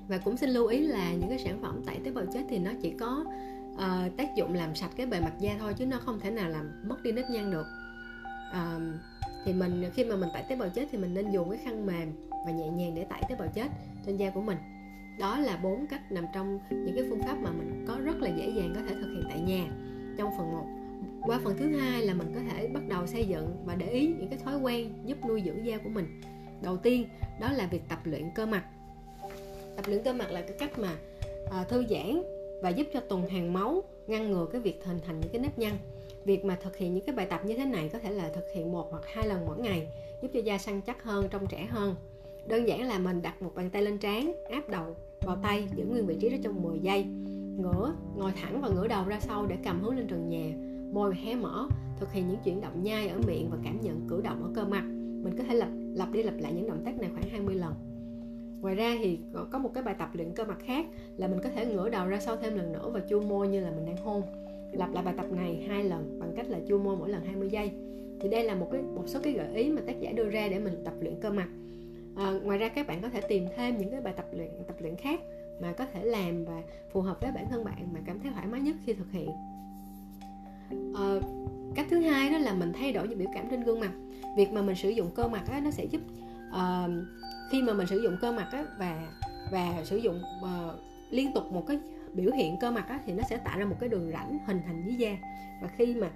Và 0.08 0.18
cũng 0.18 0.38
xin 0.38 0.50
lưu 0.50 0.68
ý 0.68 0.80
là 0.80 1.14
những 1.14 1.30
cái 1.30 1.40
sản 1.40 1.60
phẩm 1.62 1.82
tẩy 1.86 1.98
tế 2.04 2.12
bào 2.12 2.26
chết 2.34 2.42
thì 2.50 2.60
nó 2.60 2.72
chỉ 2.82 2.94
có 3.00 3.26
uh, 3.74 4.18
tác 4.18 4.36
dụng 4.36 4.54
làm 4.54 4.76
sạch 4.76 4.92
cái 4.96 5.06
bề 5.06 5.20
mặt 5.20 5.34
da 5.40 5.56
thôi 5.60 5.74
chứ 5.78 5.86
nó 5.86 5.98
không 6.06 6.20
thể 6.20 6.32
nào 6.32 6.50
làm 6.50 6.90
mất 6.90 7.04
đi 7.04 7.12
nếp 7.12 7.26
nhăn 7.30 7.52
được. 7.52 7.66
Uh, 8.52 8.82
thì 9.46 9.54
mình 9.54 9.92
khi 9.94 10.04
mà 10.04 10.16
mình 10.16 10.30
tẩy 10.34 10.44
tế 10.50 10.56
bào 10.56 10.70
chết 10.70 10.88
thì 10.92 10.98
mình 10.98 11.14
nên 11.14 11.32
dùng 11.32 11.50
cái 11.50 11.60
khăn 11.64 11.86
mềm 11.86 12.12
và 12.46 12.52
nhẹ 12.52 12.70
nhàng 12.70 12.96
để 12.96 13.06
tẩy 13.10 13.22
tế 13.30 13.36
bào 13.36 13.48
chết 13.56 13.68
trên 14.06 14.18
da 14.18 14.30
của 14.30 14.42
mình. 14.42 14.58
Đó 15.20 15.40
là 15.40 15.58
bốn 15.58 15.88
cách 15.88 16.12
nằm 16.12 16.26
trong 16.34 16.60
những 16.70 16.96
cái 16.96 17.06
phương 17.10 17.22
pháp 17.24 17.38
mà 17.42 17.52
mình 17.52 17.86
có 17.88 17.98
rất 18.04 18.18
là 18.18 18.30
dễ 18.30 18.50
dàng 18.50 18.74
có 18.76 18.82
thể 18.88 18.96
thực 18.96 19.10
hiện 19.16 19.24
tại 19.30 19.40
nhà. 19.40 19.68
Trong 20.18 20.32
phần 20.38 20.52
1 20.52 20.66
qua 21.26 21.40
phần 21.44 21.58
thứ 21.58 21.78
hai 21.78 22.02
là 22.02 22.14
mình 22.14 22.32
có 22.36 22.42
thể 22.52 22.68
bắt 22.68 22.84
đầu 22.90 23.08
xây 23.08 23.26
dựng 23.26 23.56
và 23.66 23.76
để 23.76 23.90
ý 23.90 24.08
những 24.08 24.30
cái 24.30 24.40
thói 24.46 24.58
quen 24.58 24.94
giúp 25.06 25.18
nuôi 25.28 25.44
dưỡng 25.46 25.66
da 25.66 25.78
của 25.78 25.90
mình. 25.90 26.22
Đầu 26.62 26.78
tiên 26.78 27.08
đó 27.42 27.52
là 27.52 27.68
việc 27.68 27.82
tập 27.90 28.00
luyện 28.04 28.32
cơ 28.36 28.46
mặt. 28.46 28.64
Tập 29.76 29.86
luyện 29.88 30.04
cơ 30.04 30.14
mặt 30.14 30.32
là 30.32 30.42
cái 30.42 30.58
cách 30.60 30.80
mà 30.80 30.90
à, 31.52 31.64
thư 31.64 31.86
giãn 31.90 32.24
và 32.64 32.70
giúp 32.70 32.88
cho 32.94 33.00
tuần 33.00 33.30
hoàn 33.30 33.54
máu 33.54 33.84
ngăn 34.08 34.32
ngừa 34.32 34.46
cái 34.52 34.62
việc 34.62 34.86
hình 34.86 35.00
thành 35.06 35.20
những 35.20 35.30
cái 35.30 35.42
nếp 35.42 35.60
nhăn. 35.60 35.74
Việc 36.26 36.46
mà 36.46 36.58
thực 36.64 36.78
hiện 36.78 36.94
những 36.94 37.06
cái 37.06 37.16
bài 37.16 37.26
tập 37.26 37.42
như 37.46 37.58
thế 37.58 37.66
này 37.66 37.90
có 37.94 38.00
thể 38.00 38.12
là 38.12 38.30
thực 38.30 38.46
hiện 38.56 38.72
một 38.72 38.88
hoặc 38.92 39.04
hai 39.06 39.28
lần 39.28 39.46
mỗi 39.46 39.60
ngày, 39.60 39.88
giúp 40.22 40.30
cho 40.34 40.40
da 40.40 40.58
săn 40.58 40.82
chắc 40.82 41.04
hơn 41.04 41.28
trong 41.30 41.48
trẻ 41.48 41.66
hơn. 41.70 41.96
Đơn 42.48 42.68
giản 42.68 42.84
là 42.84 43.00
mình 43.00 43.22
đặt 43.22 43.42
một 43.42 43.52
bàn 43.56 43.70
tay 43.70 43.82
lên 43.82 43.98
trán, 43.98 44.34
áp 44.50 44.70
đầu 44.70 44.96
vào 45.22 45.38
tay, 45.44 45.68
giữ 45.76 45.86
nguyên 45.86 46.06
vị 46.06 46.18
trí 46.22 46.30
đó 46.30 46.38
trong 46.44 46.62
10 46.62 46.80
giây. 46.80 47.06
Ngửa, 47.58 47.94
ngồi 48.16 48.32
thẳng 48.32 48.62
và 48.62 48.70
ngửa 48.70 48.88
đầu 48.88 49.06
ra 49.08 49.20
sau 49.20 49.46
để 49.46 49.58
cầm 49.64 49.82
hướng 49.82 49.98
lên 49.98 50.08
trần 50.08 50.30
nhà. 50.30 50.54
Môi 50.94 51.16
hé 51.16 51.36
mở, 51.36 51.68
thực 52.00 52.12
hiện 52.12 52.28
những 52.28 52.40
chuyển 52.44 52.62
động 52.62 52.84
nhai 52.84 53.08
ở 53.08 53.20
miệng 53.28 53.50
và 53.52 53.58
cảm 53.64 53.82
nhận 53.82 54.08
cử 54.10 54.22
động 54.22 54.44
ở 54.44 54.50
cơ 54.56 54.66
mặt. 54.66 54.84
Mình 55.24 55.38
có 55.38 55.44
thể 55.44 55.56
lặp 55.56 55.70
lặp 55.96 56.12
đi 56.12 56.24
lặp 56.24 56.34
lại 56.38 56.54
những 56.54 56.68
động 56.68 56.82
tác 56.86 57.00
này 57.00 57.10
khoảng 57.14 57.30
20 57.30 57.56
lần 57.56 57.74
ngoài 58.64 58.76
ra 58.76 58.96
thì 59.04 59.20
có 59.52 59.60
một 59.60 59.72
cái 59.74 59.84
bài 59.84 59.96
tập 60.00 60.10
luyện 60.14 60.34
cơ 60.36 60.46
mặt 60.46 60.58
khác 60.66 60.86
là 61.18 61.28
mình 61.28 61.40
có 61.44 61.50
thể 61.50 61.66
ngửa 61.66 61.90
đầu 61.90 62.08
ra 62.08 62.20
sau 62.20 62.38
thêm 62.38 62.56
lần 62.56 62.74
nữa 62.74 62.90
và 62.94 63.00
chu 63.00 63.22
môi 63.22 63.48
như 63.48 63.60
là 63.60 63.72
mình 63.72 63.86
đang 63.86 63.98
hôn. 63.98 64.22
Lặp 64.74 64.94
lại 64.94 65.04
bài 65.04 65.14
tập 65.18 65.26
này 65.32 65.66
hai 65.68 65.84
lần 65.84 66.20
bằng 66.20 66.34
cách 66.36 66.50
là 66.50 66.60
chu 66.68 66.78
môi 66.78 66.98
mỗi 66.98 67.10
lần 67.10 67.26
20 67.26 67.50
giây. 67.50 67.72
Thì 68.22 68.30
đây 68.30 68.44
là 68.44 68.56
một 68.56 68.70
cái 68.72 68.82
một 68.82 69.04
số 69.06 69.20
cái 69.24 69.34
gợi 69.34 69.56
ý 69.56 69.70
mà 69.70 69.82
tác 69.88 70.00
giả 70.00 70.12
đưa 70.12 70.30
ra 70.30 70.48
để 70.48 70.60
mình 70.60 70.82
tập 70.86 70.94
luyện 71.02 71.16
cơ 71.22 71.32
mặt. 71.32 71.48
À, 72.16 72.32
ngoài 72.44 72.58
ra 72.58 72.70
các 72.70 72.88
bạn 72.88 73.02
có 73.02 73.10
thể 73.10 73.22
tìm 73.22 73.46
thêm 73.56 73.78
những 73.78 73.92
cái 73.92 74.02
bài 74.02 74.14
tập 74.18 74.26
luyện 74.32 74.50
tập 74.68 74.76
luyện 74.80 74.96
khác 74.96 75.22
mà 75.62 75.74
có 75.74 75.86
thể 75.94 76.04
làm 76.04 76.46
và 76.46 76.62
phù 76.94 77.02
hợp 77.02 77.18
với 77.22 77.32
bản 77.32 77.46
thân 77.50 77.64
bạn 77.64 77.88
mà 77.94 78.00
cảm 78.06 78.20
thấy 78.20 78.32
thoải 78.32 78.48
mái 78.48 78.62
nhất 78.62 78.76
khi 78.86 78.94
thực 78.94 79.12
hiện. 79.12 79.30
À, 80.96 81.20
cách 81.76 81.88
thứ 81.90 82.00
hai 82.00 82.30
đó 82.30 82.38
là 82.38 82.54
mình 82.54 82.74
thay 82.74 82.94
đổi 82.94 83.08
những 83.08 83.20
biểu 83.20 83.30
cảm 83.34 83.46
trên 83.50 83.64
gương 83.64 83.80
mặt. 83.80 83.92
Việc 84.38 84.52
mà 84.52 84.62
mình 84.62 84.76
sử 84.76 84.90
dụng 84.90 85.10
cơ 85.16 85.28
mặt 85.28 85.44
á, 85.52 85.62
nó 85.64 85.72
sẽ 85.72 85.86
giúp 85.86 86.02
uh, 86.50 86.92
khi 87.54 87.62
mà 87.62 87.74
mình 87.74 87.88
sử 87.88 88.00
dụng 88.00 88.18
cơ 88.22 88.32
mặt 88.32 88.48
á, 88.52 88.66
và 88.78 89.08
và 89.52 89.82
sử 89.84 89.98
dụng 89.98 90.22
uh, 90.44 90.76
liên 91.10 91.34
tục 91.34 91.44
một 91.52 91.64
cái 91.68 91.80
biểu 92.14 92.32
hiện 92.32 92.58
cơ 92.60 92.72
mặt 92.72 92.86
á, 92.90 93.00
thì 93.06 93.14
nó 93.14 93.24
sẽ 93.30 93.38
tạo 93.38 93.60
ra 93.60 93.66
một 93.66 93.76
cái 93.80 93.90
đường 93.90 94.12
rãnh 94.12 94.38
hình 94.46 94.62
thành 94.66 94.84
dưới 94.86 94.96
da. 94.96 95.18
Và 95.62 95.70
khi 95.78 95.96
mà 95.96 96.12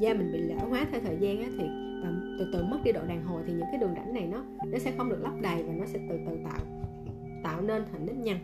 da 0.00 0.14
mình 0.14 0.32
bị 0.32 0.38
lão 0.38 0.68
hóa 0.68 0.86
theo 0.92 1.00
thời 1.00 1.16
gian 1.20 1.42
á, 1.42 1.48
thì 1.58 1.64
và 2.02 2.10
từ 2.38 2.50
từ 2.52 2.64
mất 2.64 2.78
đi 2.84 2.92
độ 2.92 3.00
đàn 3.08 3.24
hồi 3.24 3.42
thì 3.46 3.52
những 3.52 3.66
cái 3.72 3.80
đường 3.80 3.94
rãnh 3.96 4.14
này 4.14 4.26
nó 4.26 4.44
nó 4.66 4.78
sẽ 4.78 4.92
không 4.96 5.08
được 5.08 5.18
lấp 5.22 5.32
đầy 5.40 5.62
và 5.62 5.72
nó 5.72 5.86
sẽ 5.86 5.98
từ 6.10 6.18
từ 6.26 6.38
tạo 6.44 6.60
tạo 7.42 7.60
nên 7.60 7.84
thành 7.92 8.06
nếp 8.06 8.16
nhăn. 8.16 8.36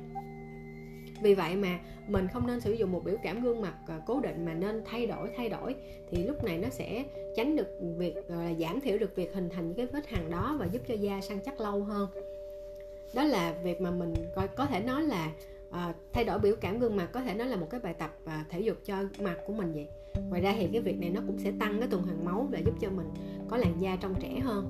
Vì 1.23 1.35
vậy 1.35 1.57
mà 1.57 1.79
mình 2.09 2.29
không 2.33 2.47
nên 2.47 2.61
sử 2.61 2.73
dụng 2.73 2.93
một 2.93 3.05
biểu 3.05 3.17
cảm 3.23 3.43
gương 3.43 3.61
mặt 3.61 3.75
ờ, 3.87 4.01
cố 4.07 4.21
định 4.21 4.45
mà 4.45 4.55
nên 4.55 4.83
thay 4.85 5.07
đổi 5.07 5.31
thay 5.37 5.49
đổi 5.49 5.75
thì 6.11 6.23
lúc 6.23 6.45
này 6.45 6.59
nó 6.59 6.69
sẽ 6.69 7.05
tránh 7.37 7.57
được 7.57 7.69
việc 7.99 8.15
là 8.29 8.53
giảm 8.59 8.81
thiểu 8.81 8.99
được 8.99 9.17
việc 9.17 9.35
hình 9.35 9.49
thành 9.49 9.67
những 9.67 9.77
cái 9.77 9.87
vết 9.87 10.09
hằn 10.09 10.31
đó 10.31 10.57
và 10.59 10.67
giúp 10.67 10.83
cho 10.89 10.95
da 10.95 11.21
săn 11.21 11.39
chắc 11.45 11.61
lâu 11.61 11.85
hơn 11.85 12.09
đó 13.15 13.25
là 13.25 13.55
việc 13.63 13.81
mà 13.81 13.91
mình 13.91 14.15
coi 14.35 14.49
có 14.49 14.67
thể 14.67 14.81
nói 14.81 15.03
là 15.03 15.33
à, 15.71 15.95
thay 16.13 16.25
đổi 16.25 16.39
biểu 16.39 16.55
cảm 16.61 16.79
gương 16.79 16.97
mặt 16.97 17.09
có 17.13 17.21
thể 17.21 17.35
nói 17.35 17.47
là 17.49 17.57
một 17.57 17.67
cái 17.71 17.81
bài 17.81 17.95
tập 17.95 18.11
à, 18.25 18.45
thể 18.51 18.61
dục 18.61 18.77
cho 18.85 18.97
mặt 19.21 19.37
của 19.47 19.53
mình 19.53 19.73
vậy. 19.73 19.89
Ngoài 20.29 20.43
ra 20.43 20.55
thì 20.59 20.69
cái 20.73 20.81
việc 20.81 21.01
này 21.01 21.11
nó 21.11 21.21
cũng 21.27 21.39
sẽ 21.39 21.53
tăng 21.59 21.79
cái 21.79 21.89
tuần 21.89 22.03
hoàn 22.03 22.25
máu 22.25 22.49
và 22.53 22.59
giúp 22.59 22.75
cho 22.81 22.91
mình 22.91 23.07
có 23.49 23.57
làn 23.57 23.81
da 23.81 23.97
trong 24.01 24.15
trẻ 24.21 24.41
hơn. 24.41 24.69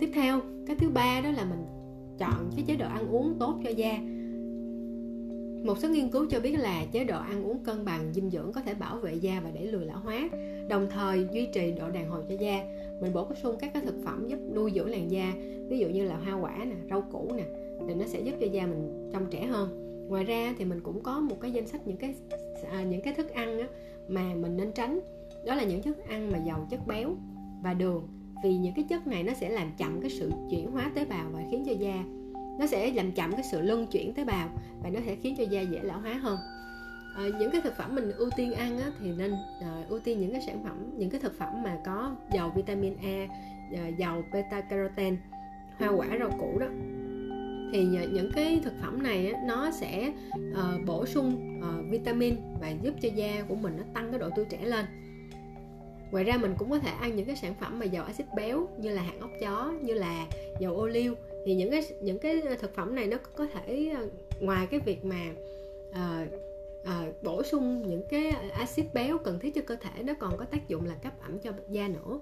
Tiếp 0.00 0.10
theo 0.14 0.40
cái 0.66 0.76
thứ 0.76 0.88
ba 0.88 1.20
đó 1.20 1.30
là 1.30 1.44
mình 1.44 1.66
chọn 2.18 2.50
cái 2.56 2.64
chế 2.66 2.76
độ 2.76 2.86
ăn 2.86 3.08
uống 3.08 3.36
tốt 3.38 3.60
cho 3.64 3.70
da. 3.70 3.98
Một 5.64 5.78
số 5.78 5.88
nghiên 5.88 6.10
cứu 6.10 6.26
cho 6.30 6.40
biết 6.40 6.58
là 6.58 6.84
chế 6.92 7.04
độ 7.04 7.18
ăn 7.18 7.44
uống 7.44 7.64
cân 7.64 7.84
bằng 7.84 8.12
dinh 8.14 8.30
dưỡng 8.30 8.52
có 8.52 8.60
thể 8.60 8.74
bảo 8.74 8.96
vệ 8.96 9.14
da 9.14 9.40
và 9.44 9.50
đẩy 9.50 9.66
lùi 9.66 9.84
lão 9.84 9.98
hóa 9.98 10.28
đồng 10.68 10.88
thời 10.90 11.26
duy 11.32 11.48
trì 11.54 11.72
độ 11.72 11.90
đàn 11.90 12.10
hồi 12.10 12.24
cho 12.28 12.34
da 12.34 12.64
mình 13.02 13.12
bổ 13.12 13.26
sung 13.42 13.56
các 13.60 13.70
cái 13.74 13.82
thực 13.86 14.04
phẩm 14.04 14.28
giúp 14.28 14.38
nuôi 14.54 14.72
dưỡng 14.74 14.90
làn 14.90 15.10
da 15.10 15.32
ví 15.68 15.78
dụ 15.78 15.88
như 15.88 16.04
là 16.04 16.16
hoa 16.16 16.34
quả 16.34 16.64
nè 16.64 16.76
rau 16.90 17.02
củ 17.12 17.32
nè 17.36 17.44
thì 17.88 17.94
nó 17.94 18.06
sẽ 18.06 18.20
giúp 18.20 18.34
cho 18.40 18.46
da 18.46 18.66
mình 18.66 19.10
trong 19.12 19.26
trẻ 19.30 19.46
hơn. 19.46 19.68
Ngoài 20.08 20.24
ra 20.24 20.54
thì 20.58 20.64
mình 20.64 20.80
cũng 20.80 21.02
có 21.02 21.20
một 21.20 21.40
cái 21.40 21.52
danh 21.52 21.66
sách 21.66 21.86
những 21.86 21.96
cái 21.96 22.14
à, 22.70 22.82
những 22.82 23.00
cái 23.00 23.14
thức 23.14 23.30
ăn 23.30 23.58
á, 23.58 23.66
mà 24.08 24.34
mình 24.34 24.56
nên 24.56 24.72
tránh. 24.72 25.00
Đó 25.46 25.54
là 25.54 25.64
những 25.64 25.82
thức 25.82 25.96
ăn 26.08 26.32
mà 26.32 26.38
giàu 26.46 26.66
chất 26.70 26.86
béo 26.86 27.14
và 27.62 27.74
đường 27.74 28.08
vì 28.44 28.56
những 28.56 28.74
cái 28.76 28.84
chất 28.88 29.06
này 29.06 29.22
nó 29.22 29.32
sẽ 29.40 29.50
làm 29.50 29.72
chậm 29.78 30.00
cái 30.00 30.10
sự 30.10 30.30
chuyển 30.50 30.70
hóa 30.70 30.92
tế 30.94 31.04
bào 31.04 31.30
và 31.32 31.42
khiến 31.50 31.64
cho 31.66 31.72
da 31.72 32.04
nó 32.58 32.66
sẽ 32.66 32.92
làm 32.92 33.12
chậm 33.12 33.32
cái 33.32 33.42
sự 33.50 33.60
luân 33.60 33.86
chuyển 33.86 34.14
tế 34.14 34.24
bào 34.24 34.48
và 34.82 34.90
nó 34.90 35.00
sẽ 35.06 35.16
khiến 35.16 35.34
cho 35.38 35.44
da 35.44 35.60
dễ 35.60 35.80
lão 35.82 36.00
hóa 36.00 36.12
hơn 36.12 36.38
à, 37.16 37.28
những 37.38 37.50
cái 37.50 37.60
thực 37.60 37.76
phẩm 37.76 37.94
mình 37.94 38.12
ưu 38.12 38.30
tiên 38.36 38.52
ăn 38.52 38.78
á, 38.78 38.90
thì 39.00 39.12
nên 39.18 39.34
à, 39.60 39.84
ưu 39.88 39.98
tiên 39.98 40.20
những 40.20 40.32
cái 40.32 40.42
sản 40.46 40.64
phẩm 40.64 40.90
những 40.96 41.10
cái 41.10 41.20
thực 41.20 41.38
phẩm 41.38 41.62
mà 41.62 41.78
có 41.84 42.16
giàu 42.32 42.52
vitamin 42.56 42.96
A 43.02 43.28
ờ, 43.72 43.82
à, 43.82 43.88
giàu 43.88 44.24
beta 44.32 44.60
carotene 44.60 45.16
hoa 45.78 45.88
quả 45.88 46.06
rau 46.18 46.30
củ 46.40 46.58
đó. 46.58 46.66
Thì 47.72 47.84
những 47.84 48.30
cái 48.34 48.60
thực 48.64 48.72
phẩm 48.82 49.02
này 49.02 49.26
á, 49.26 49.40
nó 49.46 49.70
sẽ 49.70 50.12
uh, 50.50 50.86
bổ 50.86 51.06
sung 51.06 51.58
uh, 51.58 51.90
vitamin 51.90 52.34
và 52.60 52.70
giúp 52.82 52.94
cho 53.02 53.08
da 53.14 53.44
của 53.48 53.54
mình 53.54 53.76
nó 53.76 53.82
tăng 53.94 54.10
cái 54.10 54.18
độ 54.18 54.30
tươi 54.36 54.44
trẻ 54.50 54.64
lên. 54.64 54.84
Ngoài 56.10 56.24
ra 56.24 56.36
mình 56.36 56.54
cũng 56.58 56.70
có 56.70 56.78
thể 56.78 56.90
ăn 57.00 57.16
những 57.16 57.26
cái 57.26 57.36
sản 57.36 57.54
phẩm 57.60 57.78
mà 57.78 57.84
giàu 57.84 58.04
axit 58.04 58.26
béo 58.36 58.68
như 58.78 58.90
là 58.90 59.02
hạt 59.02 59.14
ốc 59.20 59.30
chó 59.40 59.72
như 59.82 59.94
là 59.94 60.26
dầu 60.60 60.76
ô 60.76 60.86
liu 60.86 61.14
thì 61.46 61.54
những 61.54 61.70
cái 61.70 61.82
những 62.02 62.18
cái 62.18 62.42
thực 62.60 62.74
phẩm 62.74 62.94
này 62.94 63.06
nó 63.06 63.16
có 63.36 63.46
thể 63.46 63.94
ngoài 64.40 64.66
cái 64.70 64.80
việc 64.80 65.04
mà 65.04 65.30
uh, 65.90 66.51
à, 66.84 67.12
bổ 67.22 67.42
sung 67.42 67.82
những 67.88 68.02
cái 68.08 68.30
axit 68.52 68.94
béo 68.94 69.18
cần 69.18 69.38
thiết 69.38 69.54
cho 69.54 69.62
cơ 69.66 69.76
thể 69.76 70.02
nó 70.02 70.14
còn 70.14 70.36
có 70.38 70.44
tác 70.44 70.68
dụng 70.68 70.84
là 70.84 70.94
cấp 70.94 71.12
ẩm 71.22 71.38
cho 71.38 71.52
da 71.70 71.88
nữa. 71.88 72.20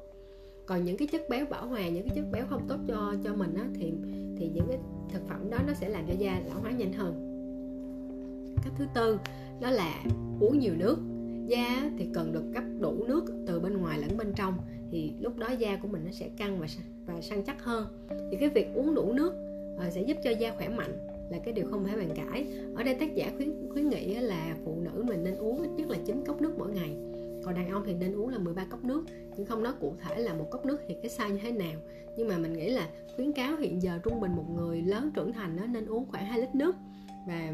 Còn 0.66 0.84
những 0.84 0.96
cái 0.96 1.08
chất 1.08 1.28
béo 1.28 1.46
bảo 1.46 1.66
hòa 1.66 1.88
những 1.88 2.08
cái 2.08 2.16
chất 2.16 2.24
béo 2.32 2.46
không 2.50 2.68
tốt 2.68 2.76
cho 2.88 3.14
cho 3.24 3.34
mình 3.34 3.54
á, 3.54 3.66
thì 3.74 3.92
thì 4.36 4.50
những 4.54 4.66
cái 4.68 4.78
thực 5.12 5.28
phẩm 5.28 5.50
đó 5.50 5.58
nó 5.66 5.72
sẽ 5.72 5.88
làm 5.88 6.06
cho 6.06 6.14
da 6.18 6.40
lão 6.46 6.60
hóa 6.60 6.70
nhanh 6.70 6.92
hơn. 6.92 7.26
Cách 8.64 8.72
thứ 8.78 8.84
tư 8.94 9.18
đó 9.60 9.70
là 9.70 10.04
uống 10.40 10.58
nhiều 10.58 10.74
nước. 10.76 10.98
Da 11.48 11.90
thì 11.98 12.06
cần 12.14 12.32
được 12.32 12.44
cấp 12.54 12.64
đủ 12.80 13.04
nước 13.08 13.24
từ 13.46 13.60
bên 13.60 13.76
ngoài 13.76 13.98
lẫn 13.98 14.16
bên 14.16 14.32
trong 14.36 14.58
thì 14.90 15.12
lúc 15.20 15.38
đó 15.38 15.50
da 15.50 15.76
của 15.82 15.88
mình 15.88 16.02
nó 16.04 16.10
sẽ 16.12 16.28
căng 16.36 16.60
và 16.60 16.66
và 17.06 17.20
săn 17.20 17.42
chắc 17.42 17.64
hơn. 17.64 17.86
Thì 18.30 18.36
cái 18.40 18.48
việc 18.48 18.66
uống 18.74 18.94
đủ 18.94 19.12
nước 19.12 19.32
ờ, 19.78 19.90
sẽ 19.90 20.02
giúp 20.02 20.16
cho 20.24 20.30
da 20.30 20.54
khỏe 20.56 20.68
mạnh 20.68 21.09
là 21.30 21.38
cái 21.44 21.54
điều 21.54 21.66
không 21.70 21.84
thể 21.84 21.96
bàn 21.96 22.10
cãi. 22.14 22.46
Ở 22.76 22.82
đây 22.82 22.94
tác 22.94 23.14
giả 23.14 23.32
khuyến 23.36 23.68
khuyến 23.72 23.88
nghị 23.88 24.14
là 24.14 24.56
phụ 24.64 24.80
nữ 24.80 25.04
mình 25.06 25.24
nên 25.24 25.36
uống 25.36 25.62
ít 25.62 25.68
nhất 25.76 25.88
là 25.88 25.98
9 26.06 26.24
cốc 26.26 26.42
nước 26.42 26.54
mỗi 26.58 26.70
ngày. 26.70 26.96
Còn 27.44 27.54
đàn 27.54 27.70
ông 27.70 27.82
thì 27.86 27.94
nên 27.94 28.16
uống 28.16 28.28
là 28.28 28.38
13 28.38 28.64
cốc 28.64 28.84
nước, 28.84 29.04
nhưng 29.36 29.46
không 29.46 29.62
nói 29.62 29.72
cụ 29.80 29.94
thể 30.00 30.18
là 30.18 30.34
một 30.34 30.46
cốc 30.50 30.66
nước 30.66 30.80
thì 30.88 30.94
cái 31.02 31.10
size 31.10 31.32
như 31.32 31.40
thế 31.42 31.52
nào. 31.52 31.80
Nhưng 32.16 32.28
mà 32.28 32.38
mình 32.38 32.52
nghĩ 32.52 32.70
là 32.70 32.88
khuyến 33.16 33.32
cáo 33.32 33.56
hiện 33.56 33.82
giờ 33.82 33.98
trung 34.04 34.20
bình 34.20 34.36
một 34.36 34.44
người 34.56 34.82
lớn 34.82 35.10
trưởng 35.14 35.32
thành 35.32 35.56
nó 35.56 35.66
nên 35.66 35.86
uống 35.86 36.06
khoảng 36.10 36.26
2 36.26 36.40
lít 36.40 36.54
nước. 36.54 36.76
Và 37.26 37.52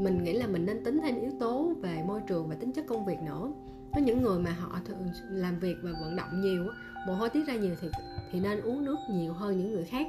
mình 0.00 0.24
nghĩ 0.24 0.32
là 0.32 0.46
mình 0.46 0.66
nên 0.66 0.84
tính 0.84 1.00
thêm 1.02 1.20
yếu 1.20 1.30
tố 1.40 1.72
về 1.82 2.02
môi 2.06 2.20
trường 2.28 2.48
và 2.48 2.54
tính 2.54 2.72
chất 2.72 2.84
công 2.88 3.06
việc 3.06 3.18
nữa. 3.26 3.52
Có 3.92 4.00
những 4.00 4.22
người 4.22 4.38
mà 4.38 4.50
họ 4.50 4.80
thường 4.84 4.98
làm 5.30 5.58
việc 5.58 5.76
và 5.82 5.90
vận 6.02 6.16
động 6.16 6.40
nhiều 6.40 6.64
mồ 7.06 7.14
hôi 7.14 7.30
tiết 7.30 7.46
ra 7.46 7.56
nhiều 7.56 7.74
thì 7.80 7.88
thì 8.32 8.40
nên 8.40 8.60
uống 8.60 8.84
nước 8.84 8.96
nhiều 9.10 9.32
hơn 9.32 9.58
những 9.58 9.72
người 9.72 9.84
khác 9.84 10.06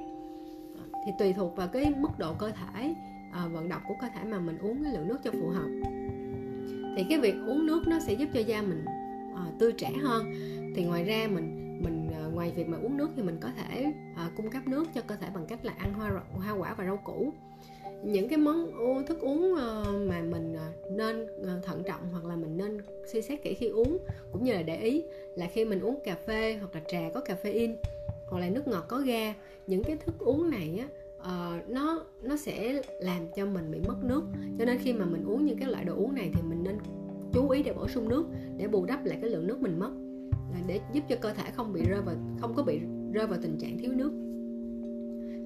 thì 1.05 1.11
tùy 1.19 1.33
thuộc 1.33 1.55
vào 1.55 1.67
cái 1.67 1.93
mức 1.97 2.09
độ 2.17 2.33
cơ 2.33 2.51
thể 2.51 2.95
à, 3.31 3.47
vận 3.47 3.69
động 3.69 3.81
của 3.87 3.95
cơ 4.01 4.07
thể 4.15 4.23
mà 4.23 4.39
mình 4.39 4.57
uống 4.57 4.83
cái 4.83 4.93
lượng 4.93 5.07
nước 5.07 5.17
cho 5.23 5.31
phù 5.31 5.47
hợp. 5.47 5.69
Thì 6.97 7.03
cái 7.09 7.19
việc 7.19 7.35
uống 7.47 7.65
nước 7.65 7.87
nó 7.87 7.99
sẽ 7.99 8.13
giúp 8.13 8.29
cho 8.33 8.39
da 8.39 8.61
mình 8.61 8.85
à, 9.35 9.45
tươi 9.59 9.71
trẻ 9.71 9.91
hơn. 10.03 10.33
Thì 10.75 10.83
ngoài 10.83 11.03
ra 11.03 11.27
mình 11.31 11.79
mình 11.83 12.09
à, 12.13 12.21
ngoài 12.33 12.53
việc 12.55 12.67
mà 12.67 12.77
uống 12.77 12.97
nước 12.97 13.09
thì 13.15 13.23
mình 13.23 13.37
có 13.41 13.49
thể 13.57 13.93
à, 14.15 14.29
cung 14.37 14.49
cấp 14.49 14.67
nước 14.67 14.87
cho 14.95 15.01
cơ 15.01 15.15
thể 15.15 15.27
bằng 15.33 15.45
cách 15.45 15.65
là 15.65 15.73
ăn 15.77 15.93
hoa 15.93 16.11
hoa 16.31 16.51
quả 16.51 16.73
và 16.77 16.85
rau 16.85 16.97
củ. 16.97 17.33
Những 18.03 18.29
cái 18.29 18.37
món 18.37 18.71
thức 19.07 19.19
uống 19.19 19.55
ờ, 19.55 19.85
mà 20.07 20.21
mình 20.21 20.55
à, 20.55 20.71
nên 20.91 21.27
ờ, 21.43 21.59
thận 21.63 21.83
trọng 21.83 22.01
hoặc 22.11 22.25
là 22.25 22.35
mình 22.35 22.57
nên 22.57 22.77
suy 23.05 23.21
xét 23.21 23.43
kỹ 23.43 23.53
khi 23.53 23.67
uống 23.67 23.97
cũng 24.31 24.43
như 24.43 24.53
là 24.53 24.61
để 24.61 24.77
ý 24.77 25.03
là 25.35 25.47
khi 25.53 25.65
mình 25.65 25.79
uống 25.79 25.99
cà 26.03 26.15
phê 26.27 26.57
hoặc 26.59 26.75
là 26.75 26.81
trà 26.87 27.09
có 27.13 27.21
caffeine 27.25 27.75
hoặc 28.29 28.39
là 28.39 28.49
nước 28.49 28.67
ngọt 28.67 28.85
có 28.87 28.97
ga. 28.99 29.33
Những 29.67 29.83
cái 29.83 29.97
thức 29.97 30.19
uống 30.19 30.49
này 30.49 30.79
á 30.79 30.87
uh, 31.19 31.69
nó 31.69 32.05
nó 32.23 32.37
sẽ 32.37 32.81
làm 32.99 33.27
cho 33.35 33.45
mình 33.45 33.71
bị 33.71 33.79
mất 33.87 34.03
nước. 34.03 34.23
Cho 34.59 34.65
nên 34.65 34.77
khi 34.77 34.93
mà 34.93 35.05
mình 35.05 35.23
uống 35.25 35.45
những 35.45 35.57
cái 35.57 35.69
loại 35.69 35.85
đồ 35.85 35.95
uống 35.95 36.15
này 36.15 36.31
thì 36.33 36.41
mình 36.41 36.63
nên 36.63 36.77
chú 37.33 37.49
ý 37.49 37.63
để 37.63 37.73
bổ 37.73 37.87
sung 37.87 38.09
nước 38.09 38.25
để 38.57 38.67
bù 38.67 38.85
đắp 38.85 39.05
lại 39.05 39.17
cái 39.21 39.29
lượng 39.29 39.47
nước 39.47 39.61
mình 39.61 39.79
mất 39.79 39.91
để 40.67 40.79
giúp 40.93 41.03
cho 41.09 41.15
cơ 41.21 41.33
thể 41.33 41.51
không 41.55 41.73
bị 41.73 41.81
rơi 41.89 42.01
vào 42.01 42.15
không 42.39 42.53
có 42.55 42.63
bị 42.63 42.79
rơi 43.13 43.27
vào 43.27 43.39
tình 43.41 43.57
trạng 43.57 43.77
thiếu 43.77 43.91
nước. 43.91 44.11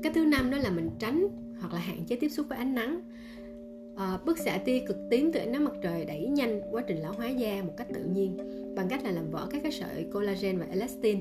Cái 0.04 0.14
thứ 0.16 0.26
năm 0.26 0.52
đó 0.52 0.58
là 0.58 0.70
mình 0.70 0.90
tránh 1.00 1.28
hoặc 1.60 1.74
là 1.74 1.80
hạn 1.80 2.06
chế 2.08 2.16
tiếp 2.16 2.30
xúc 2.30 2.46
với 2.50 2.58
ánh 2.58 2.76
nắng. 2.76 3.02
Ờ, 3.96 4.06
à, 4.06 4.20
bức 4.26 4.38
xạ 4.38 4.58
tia 4.66 4.80
cực 4.88 4.98
tím 5.10 5.32
từ 5.32 5.40
ánh 5.40 5.52
nắng 5.52 5.64
mặt 5.64 5.74
trời 5.84 6.06
đẩy 6.06 6.28
nhanh 6.28 6.62
quá 6.72 6.84
trình 6.88 6.98
lão 6.98 7.14
hóa 7.14 7.30
da 7.30 7.64
một 7.64 7.74
cách 7.78 7.88
tự 7.94 8.04
nhiên 8.04 8.38
bằng 8.76 8.88
cách 8.90 9.04
là 9.04 9.12
làm 9.12 9.32
vỡ 9.32 9.48
các 9.52 9.64
cái 9.64 9.72
sợi 9.72 10.08
collagen 10.14 10.58
và 10.58 10.66
elastin 10.66 11.20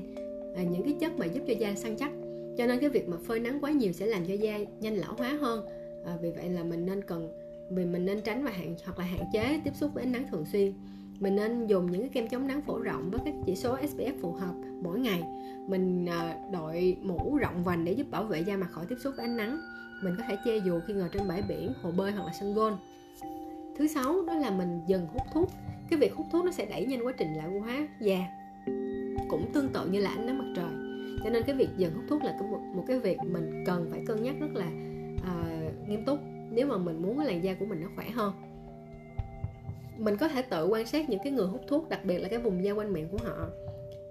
những 0.55 0.83
cái 0.83 0.95
chất 0.99 1.19
mà 1.19 1.25
giúp 1.25 1.41
cho 1.47 1.53
da 1.53 1.75
săn 1.75 1.95
chắc. 1.95 2.11
Cho 2.57 2.65
nên 2.65 2.79
cái 2.79 2.89
việc 2.89 3.09
mà 3.09 3.17
phơi 3.27 3.39
nắng 3.39 3.59
quá 3.61 3.71
nhiều 3.71 3.91
sẽ 3.91 4.05
làm 4.05 4.25
cho 4.25 4.33
da 4.33 4.57
nhanh 4.79 4.95
lão 4.95 5.13
hóa 5.17 5.37
hơn. 5.41 5.65
À, 6.05 6.17
vì 6.21 6.31
vậy 6.31 6.49
là 6.49 6.63
mình 6.63 6.85
nên 6.85 7.01
cần 7.01 7.29
vì 7.69 7.85
mình 7.85 8.05
nên 8.05 8.21
tránh 8.21 8.43
và 8.43 8.51
hạn 8.51 8.75
hoặc 8.85 8.99
là 8.99 9.05
hạn 9.05 9.21
chế 9.33 9.59
tiếp 9.63 9.71
xúc 9.75 9.91
với 9.93 10.03
ánh 10.03 10.11
nắng 10.11 10.27
thường 10.31 10.45
xuyên. 10.45 10.73
Mình 11.19 11.35
nên 11.35 11.67
dùng 11.67 11.91
những 11.91 12.01
cái 12.01 12.09
kem 12.09 12.27
chống 12.27 12.47
nắng 12.47 12.61
phổ 12.61 12.79
rộng 12.79 13.09
với 13.11 13.21
các 13.25 13.33
chỉ 13.45 13.55
số 13.55 13.77
SPF 13.77 14.21
phù 14.21 14.31
hợp 14.31 14.53
mỗi 14.83 14.99
ngày. 14.99 15.23
Mình 15.67 16.05
à, 16.05 16.35
đội 16.53 16.97
mũ 17.01 17.37
rộng 17.41 17.63
vành 17.63 17.85
để 17.85 17.91
giúp 17.91 18.11
bảo 18.11 18.23
vệ 18.23 18.39
da 18.39 18.57
mặt 18.57 18.67
khỏi 18.71 18.85
tiếp 18.89 18.95
xúc 19.03 19.13
với 19.17 19.25
ánh 19.25 19.37
nắng. 19.37 19.59
Mình 20.03 20.13
có 20.17 20.23
thể 20.27 20.37
che 20.45 20.57
dù 20.65 20.79
khi 20.87 20.93
ngồi 20.93 21.09
trên 21.13 21.27
bãi 21.27 21.41
biển 21.41 21.73
hồ 21.81 21.91
bơi 21.91 22.11
hoặc 22.11 22.25
là 22.25 22.33
sân 22.39 22.53
golf 22.53 22.75
thứ 23.79 23.87
sáu 23.87 24.21
đó 24.27 24.33
là 24.33 24.51
mình 24.51 24.81
dừng 24.87 25.07
hút 25.07 25.21
thuốc. 25.33 25.49
Cái 25.89 25.99
việc 25.99 26.15
hút 26.15 26.27
thuốc 26.31 26.45
nó 26.45 26.51
sẽ 26.51 26.65
đẩy 26.65 26.85
nhanh 26.85 27.05
quá 27.05 27.13
trình 27.17 27.33
lão 27.33 27.59
hóa 27.59 27.87
da 28.01 28.17
cũng 29.29 29.53
tương 29.53 29.69
tự 29.69 29.87
như 29.87 29.99
là 29.99 30.09
ánh 30.09 30.25
nắng 30.25 30.37
mặt 30.37 30.53
trời. 30.55 30.71
Cho 31.23 31.29
nên 31.29 31.43
cái 31.43 31.55
việc 31.55 31.69
dừng 31.77 31.93
hút 31.93 32.03
thuốc 32.09 32.23
là 32.23 32.37
một, 32.51 32.59
một 32.75 32.83
cái 32.87 32.99
việc 32.99 33.17
mình 33.23 33.63
cần 33.65 33.87
phải 33.91 34.03
cân 34.07 34.23
nhắc 34.23 34.35
rất 34.39 34.47
là 34.53 34.67
uh, 35.15 35.89
nghiêm 35.89 36.05
túc 36.05 36.19
nếu 36.51 36.67
mà 36.67 36.77
mình 36.77 37.01
muốn 37.01 37.17
cái 37.17 37.25
làn 37.25 37.43
da 37.43 37.53
của 37.53 37.65
mình 37.65 37.81
nó 37.81 37.87
khỏe 37.95 38.09
hơn. 38.09 38.33
Mình 39.97 40.17
có 40.17 40.27
thể 40.27 40.41
tự 40.41 40.67
quan 40.67 40.85
sát 40.85 41.09
những 41.09 41.19
cái 41.23 41.33
người 41.33 41.47
hút 41.47 41.61
thuốc 41.67 41.89
đặc 41.89 42.05
biệt 42.05 42.17
là 42.19 42.29
cái 42.29 42.39
vùng 42.39 42.63
da 42.63 42.71
quanh 42.71 42.93
miệng 42.93 43.09
của 43.09 43.17
họ. 43.23 43.47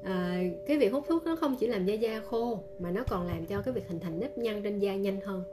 À, 0.04 0.42
cái 0.66 0.78
việc 0.78 0.92
hút 0.92 1.04
thuốc 1.08 1.24
nó 1.24 1.36
không 1.36 1.56
chỉ 1.56 1.66
làm 1.66 1.86
da 1.86 1.94
da 1.94 2.20
khô 2.20 2.62
mà 2.78 2.90
nó 2.90 3.04
còn 3.08 3.26
làm 3.26 3.46
cho 3.46 3.62
cái 3.62 3.74
việc 3.74 3.88
hình 3.88 4.00
thành 4.00 4.20
nếp 4.20 4.38
nhăn 4.38 4.62
trên 4.62 4.78
da 4.78 4.96
nhanh 4.96 5.20
hơn 5.20 5.44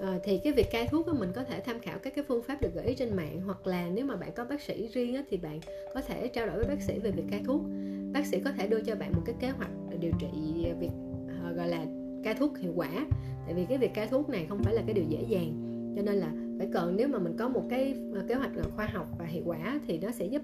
à, 0.00 0.18
thì 0.24 0.38
cái 0.38 0.52
việc 0.52 0.70
cai 0.70 0.86
thuốc 0.86 1.06
đó, 1.06 1.12
mình 1.12 1.30
có 1.34 1.44
thể 1.44 1.60
tham 1.60 1.80
khảo 1.80 1.98
các 1.98 2.14
cái 2.14 2.24
phương 2.28 2.42
pháp 2.42 2.62
được 2.62 2.70
gợi 2.74 2.86
ý 2.86 2.94
trên 2.94 3.16
mạng 3.16 3.40
hoặc 3.46 3.66
là 3.66 3.88
nếu 3.94 4.04
mà 4.04 4.16
bạn 4.16 4.32
có 4.32 4.44
bác 4.44 4.62
sĩ 4.62 4.88
riêng 4.92 5.14
đó, 5.14 5.20
thì 5.30 5.36
bạn 5.36 5.60
có 5.94 6.00
thể 6.00 6.28
trao 6.28 6.46
đổi 6.46 6.56
với 6.56 6.66
bác 6.66 6.82
sĩ 6.82 6.98
về 6.98 7.10
việc 7.10 7.24
cai 7.30 7.42
thuốc. 7.46 7.60
Bác 8.12 8.26
sĩ 8.26 8.40
có 8.40 8.52
thể 8.52 8.66
đưa 8.66 8.80
cho 8.80 8.94
bạn 8.94 9.12
một 9.12 9.22
cái 9.26 9.34
kế 9.40 9.48
hoạch 9.48 9.70
điều 10.00 10.12
trị 10.20 10.28
việc 10.80 10.90
uh, 11.50 11.56
gọi 11.56 11.68
là 11.68 11.86
cai 12.24 12.34
thuốc 12.34 12.58
hiệu 12.58 12.72
quả. 12.76 13.06
Tại 13.44 13.54
vì 13.54 13.64
cái 13.68 13.78
việc 13.78 13.94
cai 13.94 14.06
thuốc 14.06 14.28
này 14.28 14.46
không 14.48 14.62
phải 14.62 14.74
là 14.74 14.82
cái 14.86 14.94
điều 14.94 15.04
dễ 15.08 15.24
dàng 15.28 15.74
cho 15.96 16.02
nên 16.02 16.14
là 16.14 16.32
phải 16.58 16.68
cần 16.72 16.96
nếu 16.96 17.08
mà 17.08 17.18
mình 17.18 17.36
có 17.38 17.48
một 17.48 17.62
cái 17.70 17.94
ờ, 18.14 18.24
kế 18.28 18.34
hoạch 18.34 18.50
khoa 18.76 18.86
học 18.86 19.06
và 19.18 19.24
hiệu 19.24 19.42
quả 19.46 19.80
thì 19.86 19.98
nó 19.98 20.10
sẽ 20.10 20.26
giúp 20.26 20.42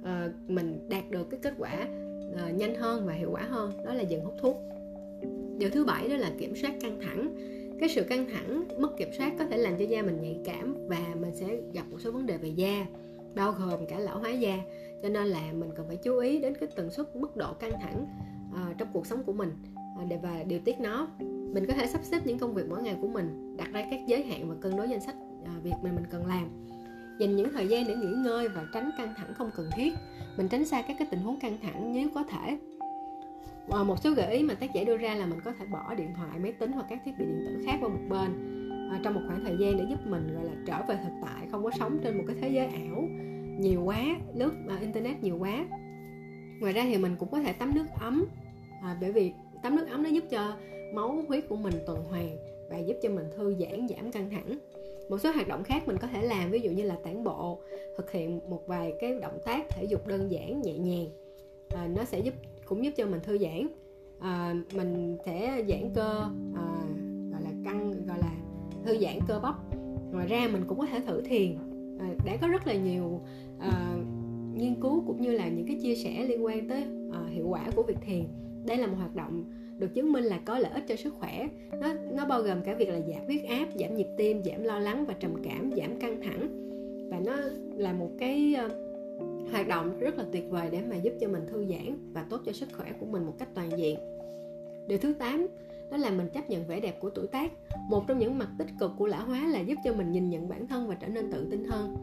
uh, 0.00 0.50
mình 0.50 0.88
đạt 0.88 1.10
được 1.10 1.30
cái 1.30 1.40
kết 1.42 1.54
quả 1.58 1.86
uh, 2.32 2.54
nhanh 2.54 2.74
hơn 2.74 3.06
và 3.06 3.12
hiệu 3.12 3.30
quả 3.32 3.42
hơn. 3.42 3.72
Đó 3.84 3.94
là 3.94 4.02
dừng 4.02 4.24
hút 4.24 4.34
thuốc. 4.40 4.56
Điều 5.58 5.70
thứ 5.70 5.84
bảy 5.84 6.08
đó 6.08 6.16
là 6.16 6.30
kiểm 6.38 6.56
soát 6.56 6.74
căng 6.80 7.00
thẳng 7.00 7.34
cái 7.80 7.88
sự 7.88 8.02
căng 8.02 8.26
thẳng 8.32 8.64
mất 8.78 8.96
kiểm 8.96 9.08
soát 9.18 9.32
có 9.38 9.44
thể 9.44 9.58
làm 9.58 9.78
cho 9.78 9.84
da 9.84 10.02
mình 10.02 10.22
nhạy 10.22 10.38
cảm 10.44 10.88
và 10.88 11.14
mình 11.20 11.34
sẽ 11.34 11.56
gặp 11.72 11.82
một 11.90 12.00
số 12.00 12.12
vấn 12.12 12.26
đề 12.26 12.36
về 12.36 12.48
da 12.48 12.86
bao 13.34 13.52
gồm 13.52 13.86
cả 13.88 13.98
lão 13.98 14.18
hóa 14.18 14.30
da. 14.30 14.58
Cho 15.02 15.08
nên 15.08 15.26
là 15.26 15.40
mình 15.52 15.70
cần 15.76 15.88
phải 15.88 15.96
chú 15.96 16.18
ý 16.18 16.38
đến 16.38 16.54
cái 16.60 16.68
tần 16.76 16.90
suất 16.90 17.16
mức 17.16 17.36
độ 17.36 17.52
căng 17.52 17.72
thẳng 17.80 18.06
uh, 18.52 18.78
trong 18.78 18.88
cuộc 18.92 19.06
sống 19.06 19.22
của 19.22 19.32
mình 19.32 19.52
uh, 20.02 20.08
để 20.08 20.18
và 20.22 20.42
điều 20.42 20.60
tiết 20.64 20.80
nó. 20.80 21.08
Mình 21.52 21.66
có 21.66 21.72
thể 21.72 21.86
sắp 21.86 22.00
xếp 22.04 22.26
những 22.26 22.38
công 22.38 22.54
việc 22.54 22.64
mỗi 22.68 22.82
ngày 22.82 22.96
của 23.00 23.08
mình 23.08 23.56
đặt 23.56 23.68
ra 23.72 23.86
các 23.90 24.00
giới 24.06 24.22
hạn 24.22 24.48
và 24.48 24.54
cân 24.60 24.76
đối 24.76 24.88
danh 24.88 25.00
sách 25.00 25.16
uh, 25.42 25.64
việc 25.64 25.74
mà 25.82 25.92
mình 25.92 26.04
cần 26.10 26.26
làm. 26.26 26.48
Dành 27.18 27.36
những 27.36 27.52
thời 27.52 27.68
gian 27.68 27.86
để 27.88 27.96
nghỉ 27.96 28.12
ngơi 28.24 28.48
và 28.48 28.66
tránh 28.74 28.90
căng 28.98 29.14
thẳng 29.16 29.34
không 29.34 29.50
cần 29.56 29.70
thiết. 29.76 29.92
Mình 30.36 30.48
tránh 30.48 30.64
xa 30.64 30.82
các 30.82 30.96
cái 30.98 31.08
tình 31.10 31.20
huống 31.20 31.40
căng 31.40 31.58
thẳng 31.62 31.92
nếu 31.92 32.08
có 32.14 32.22
thể 32.22 32.58
và 33.66 33.82
một 33.82 33.98
số 33.98 34.10
gợi 34.10 34.32
ý 34.32 34.42
mà 34.42 34.54
tác 34.54 34.74
giả 34.74 34.84
đưa 34.84 34.96
ra 34.96 35.14
là 35.14 35.26
mình 35.26 35.40
có 35.44 35.52
thể 35.58 35.64
bỏ 35.66 35.94
điện 35.94 36.14
thoại 36.16 36.38
máy 36.38 36.52
tính 36.52 36.72
hoặc 36.72 36.86
các 36.90 36.98
thiết 37.04 37.12
bị 37.18 37.24
điện 37.24 37.44
tử 37.46 37.62
khác 37.66 37.78
qua 37.80 37.88
một 37.88 38.00
bên 38.08 38.30
à, 38.90 39.00
trong 39.04 39.14
một 39.14 39.20
khoảng 39.26 39.44
thời 39.44 39.56
gian 39.60 39.76
để 39.76 39.84
giúp 39.88 40.06
mình 40.06 40.34
gọi 40.34 40.44
là 40.44 40.52
trở 40.66 40.82
về 40.88 40.96
thực 41.04 41.12
tại 41.22 41.46
không 41.50 41.64
có 41.64 41.70
sống 41.78 41.98
trên 42.04 42.18
một 42.18 42.24
cái 42.26 42.36
thế 42.40 42.48
giới 42.48 42.66
ảo 42.66 43.08
nhiều 43.58 43.82
quá 43.84 44.16
lướt 44.34 44.52
ờ, 44.68 44.76
internet 44.80 45.22
nhiều 45.22 45.38
quá. 45.38 45.66
Ngoài 46.60 46.72
ra 46.72 46.84
thì 46.84 46.98
mình 46.98 47.16
cũng 47.18 47.28
có 47.30 47.40
thể 47.40 47.52
tắm 47.52 47.74
nước 47.74 47.86
ấm 48.00 48.26
à, 48.82 48.96
bởi 49.00 49.12
vì 49.12 49.32
tắm 49.62 49.76
nước 49.76 49.86
ấm 49.90 50.02
nó 50.02 50.08
giúp 50.08 50.24
cho 50.30 50.56
máu 50.94 51.24
huyết 51.28 51.48
của 51.48 51.56
mình 51.56 51.74
tuần 51.86 52.04
hoàn 52.04 52.36
và 52.70 52.78
giúp 52.78 52.96
cho 53.02 53.08
mình 53.08 53.26
thư 53.36 53.54
giãn 53.54 53.88
giảm 53.88 54.12
căng 54.12 54.30
thẳng. 54.30 54.58
Một 55.10 55.18
số 55.18 55.32
hoạt 55.32 55.48
động 55.48 55.64
khác 55.64 55.82
mình 55.86 55.96
có 55.98 56.06
thể 56.06 56.22
làm 56.22 56.50
ví 56.50 56.60
dụ 56.60 56.70
như 56.70 56.82
là 56.82 56.96
tản 57.04 57.24
bộ 57.24 57.60
thực 57.96 58.12
hiện 58.12 58.40
một 58.50 58.62
vài 58.66 58.94
cái 59.00 59.18
động 59.20 59.38
tác 59.44 59.68
thể 59.70 59.84
dục 59.84 60.06
đơn 60.06 60.30
giản 60.30 60.62
nhẹ 60.62 60.78
nhàng 60.78 61.06
à, 61.68 61.88
nó 61.96 62.04
sẽ 62.04 62.18
giúp 62.18 62.34
cũng 62.72 62.84
giúp 62.84 62.92
cho 62.96 63.06
mình 63.06 63.20
thư 63.22 63.38
giãn. 63.38 63.68
À, 64.20 64.54
mình 64.74 65.16
sẽ 65.26 65.64
giãn 65.68 65.90
cơ 65.94 66.28
à, 66.54 66.84
gọi 67.32 67.42
là 67.42 67.50
căng 67.64 68.06
gọi 68.06 68.18
là 68.18 68.32
thư 68.84 68.98
giãn 68.98 69.18
cơ 69.28 69.40
bắp. 69.42 69.54
Ngoài 70.12 70.26
ra 70.26 70.48
mình 70.52 70.62
cũng 70.66 70.78
có 70.78 70.86
thể 70.86 71.00
thử 71.06 71.20
thiền. 71.20 71.56
À, 71.98 72.14
đã 72.26 72.36
có 72.40 72.48
rất 72.48 72.66
là 72.66 72.74
nhiều 72.74 73.20
à, 73.58 73.96
nghiên 74.54 74.74
cứu 74.80 75.04
cũng 75.06 75.20
như 75.22 75.32
là 75.32 75.48
những 75.48 75.66
cái 75.66 75.78
chia 75.82 75.94
sẻ 75.94 76.24
liên 76.28 76.44
quan 76.44 76.68
tới 76.68 76.84
à, 77.12 77.20
hiệu 77.30 77.48
quả 77.48 77.70
của 77.76 77.82
việc 77.82 77.98
thiền. 78.00 78.24
Đây 78.66 78.76
là 78.76 78.86
một 78.86 78.96
hoạt 78.98 79.14
động 79.14 79.44
được 79.78 79.94
chứng 79.94 80.12
minh 80.12 80.24
là 80.24 80.40
có 80.44 80.58
lợi 80.58 80.72
ích 80.74 80.84
cho 80.88 80.96
sức 80.96 81.14
khỏe. 81.14 81.48
Nó 81.80 81.88
nó 82.12 82.26
bao 82.26 82.42
gồm 82.42 82.62
cả 82.64 82.74
việc 82.74 82.88
là 82.88 83.00
giảm 83.00 83.24
huyết 83.26 83.44
áp 83.44 83.66
giảm 83.74 83.94
nhịp 83.94 84.08
tim 84.18 84.42
giảm 84.44 84.62
lo 84.62 84.78
lắng 84.78 85.04
và 85.06 85.14
trầm 85.14 85.34
cảm 85.44 85.70
giảm 85.76 85.98
căng 86.00 86.20
thẳng. 86.22 86.48
Và 87.10 87.20
nó 87.20 87.36
là 87.76 87.92
một 87.92 88.10
cái 88.18 88.54
uh, 88.66 88.72
hoạt 89.52 89.68
động 89.68 89.98
rất 89.98 90.18
là 90.18 90.24
tuyệt 90.32 90.44
vời 90.50 90.68
để 90.72 90.82
mà 90.90 90.96
giúp 90.96 91.12
cho 91.20 91.28
mình 91.28 91.46
thư 91.50 91.66
giãn 91.66 92.12
và 92.12 92.24
tốt 92.30 92.40
cho 92.46 92.52
sức 92.52 92.68
khỏe 92.76 92.92
của 93.00 93.06
mình 93.06 93.26
một 93.26 93.34
cách 93.38 93.48
toàn 93.54 93.70
diện. 93.78 93.98
Điều 94.88 94.98
thứ 94.98 95.12
8 95.12 95.46
đó 95.90 95.96
là 95.96 96.10
mình 96.10 96.28
chấp 96.34 96.50
nhận 96.50 96.66
vẻ 96.66 96.80
đẹp 96.80 97.00
của 97.00 97.10
tuổi 97.10 97.26
tác. 97.26 97.52
Một 97.90 98.04
trong 98.08 98.18
những 98.18 98.38
mặt 98.38 98.48
tích 98.58 98.68
cực 98.80 98.90
của 98.98 99.06
lão 99.06 99.24
hóa 99.24 99.46
là 99.46 99.60
giúp 99.60 99.74
cho 99.84 99.92
mình 99.92 100.12
nhìn 100.12 100.30
nhận 100.30 100.48
bản 100.48 100.66
thân 100.66 100.88
và 100.88 100.94
trở 100.94 101.08
nên 101.08 101.32
tự 101.32 101.48
tin 101.50 101.64
hơn. 101.64 101.96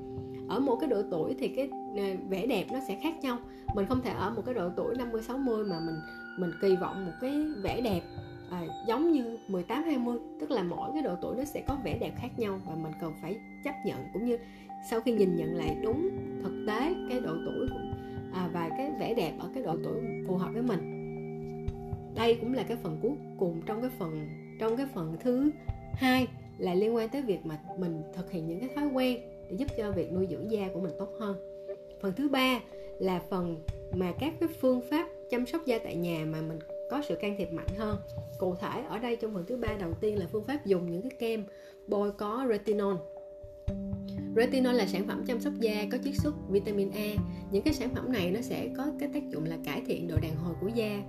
Ở 0.49 0.59
một 0.59 0.77
cái 0.81 0.89
độ 0.89 1.01
tuổi 1.11 1.35
thì 1.39 1.47
cái 1.47 1.69
ờ, 1.97 2.03
vẻ 2.29 2.47
đẹp 2.47 2.65
nó 2.71 2.79
sẽ 2.87 2.99
khác 3.03 3.13
nhau. 3.21 3.37
Mình 3.75 3.85
không 3.85 4.01
thể 4.01 4.11
ở 4.11 4.29
một 4.29 4.41
cái 4.45 4.55
độ 4.55 4.69
tuổi 4.75 4.95
50 4.95 5.21
60 5.23 5.65
mà 5.65 5.79
mình 5.79 5.95
mình 6.39 6.51
kỳ 6.61 6.75
vọng 6.75 7.05
một 7.05 7.11
cái 7.21 7.45
vẻ 7.63 7.81
đẹp 7.81 8.01
à, 8.51 8.65
giống 8.87 9.11
như 9.11 9.37
18 9.47 9.83
20 9.83 10.17
tức 10.39 10.51
là 10.51 10.63
mỗi 10.63 10.89
cái 10.93 11.01
độ 11.01 11.15
tuổi 11.21 11.35
nó 11.37 11.43
sẽ 11.43 11.63
có 11.67 11.77
vẻ 11.83 11.97
đẹp 12.01 12.11
khác 12.17 12.29
nhau 12.37 12.59
và 12.65 12.75
mình 12.75 12.91
cần 13.01 13.13
phải 13.21 13.39
chấp 13.63 13.73
nhận 13.85 13.97
cũng 14.13 14.25
như 14.25 14.37
sau 14.89 15.01
khi 15.01 15.11
nhìn 15.11 15.35
nhận 15.35 15.55
lại 15.55 15.77
đúng 15.83 16.09
thực 16.43 16.65
tế 16.67 16.93
cái 17.09 17.19
độ 17.19 17.33
tuổi 17.45 17.67
à, 18.33 18.49
và 18.53 18.69
cái 18.77 18.91
vẻ 18.99 19.13
đẹp 19.13 19.33
ở 19.39 19.49
cái 19.53 19.63
độ 19.63 19.75
tuổi 19.83 20.01
phù 20.27 20.37
hợp 20.37 20.49
với 20.53 20.61
mình. 20.61 20.95
Đây 22.15 22.37
cũng 22.41 22.53
là 22.53 22.63
cái 22.63 22.77
phần 22.83 22.99
cuối 23.01 23.11
cùng 23.39 23.61
trong 23.65 23.81
cái 23.81 23.89
phần 23.99 24.27
trong 24.59 24.77
cái 24.77 24.85
phần 24.93 25.17
thứ 25.19 25.51
hai 25.93 26.27
là 26.57 26.73
liên 26.73 26.95
quan 26.95 27.09
tới 27.09 27.21
việc 27.21 27.45
mà 27.45 27.59
mình 27.77 28.01
thực 28.13 28.31
hiện 28.31 28.47
những 28.47 28.59
cái 28.59 28.69
thói 28.75 28.87
quen 28.87 29.17
để 29.49 29.55
giúp 29.55 29.67
cho 29.77 29.91
việc 29.91 30.11
nuôi 30.11 30.27
dưỡng 30.29 30.51
da 30.51 30.69
của 30.73 30.79
mình 30.79 30.91
tốt 30.99 31.09
hơn. 31.19 31.37
Phần 32.01 32.13
thứ 32.17 32.29
ba 32.29 32.59
là 32.99 33.21
phần 33.29 33.57
mà 33.93 34.11
các 34.19 34.33
cái 34.39 34.49
phương 34.61 34.81
pháp 34.89 35.07
chăm 35.29 35.45
sóc 35.45 35.65
da 35.65 35.79
tại 35.83 35.95
nhà 35.95 36.25
mà 36.25 36.41
mình 36.41 36.59
có 36.89 37.01
sự 37.07 37.15
can 37.15 37.35
thiệp 37.37 37.51
mạnh 37.51 37.67
hơn 37.77 37.97
cụ 38.37 38.55
thể 38.55 38.83
ở 38.89 38.99
đây 38.99 39.15
trong 39.15 39.33
phần 39.33 39.45
thứ 39.47 39.57
ba 39.57 39.77
đầu 39.79 39.93
tiên 39.93 40.19
là 40.19 40.25
phương 40.31 40.43
pháp 40.43 40.65
dùng 40.65 40.91
những 40.91 41.01
cái 41.01 41.11
kem 41.19 41.43
bôi 41.87 42.11
có 42.11 42.45
retinol 42.49 42.95
Retinol 44.35 44.75
là 44.75 44.87
sản 44.87 45.07
phẩm 45.07 45.23
chăm 45.27 45.39
sóc 45.39 45.53
da 45.59 45.85
có 45.91 45.97
chiết 46.03 46.15
xuất 46.15 46.35
vitamin 46.49 46.91
A. 46.91 47.13
Những 47.51 47.63
cái 47.63 47.73
sản 47.73 47.89
phẩm 47.95 48.11
này 48.11 48.31
nó 48.31 48.41
sẽ 48.41 48.69
có 48.77 48.85
cái 48.99 49.09
tác 49.13 49.29
dụng 49.29 49.45
là 49.45 49.57
cải 49.65 49.81
thiện 49.87 50.07
độ 50.07 50.15
đàn 50.21 50.35
hồi 50.35 50.55
của 50.61 50.67
da 50.67 51.03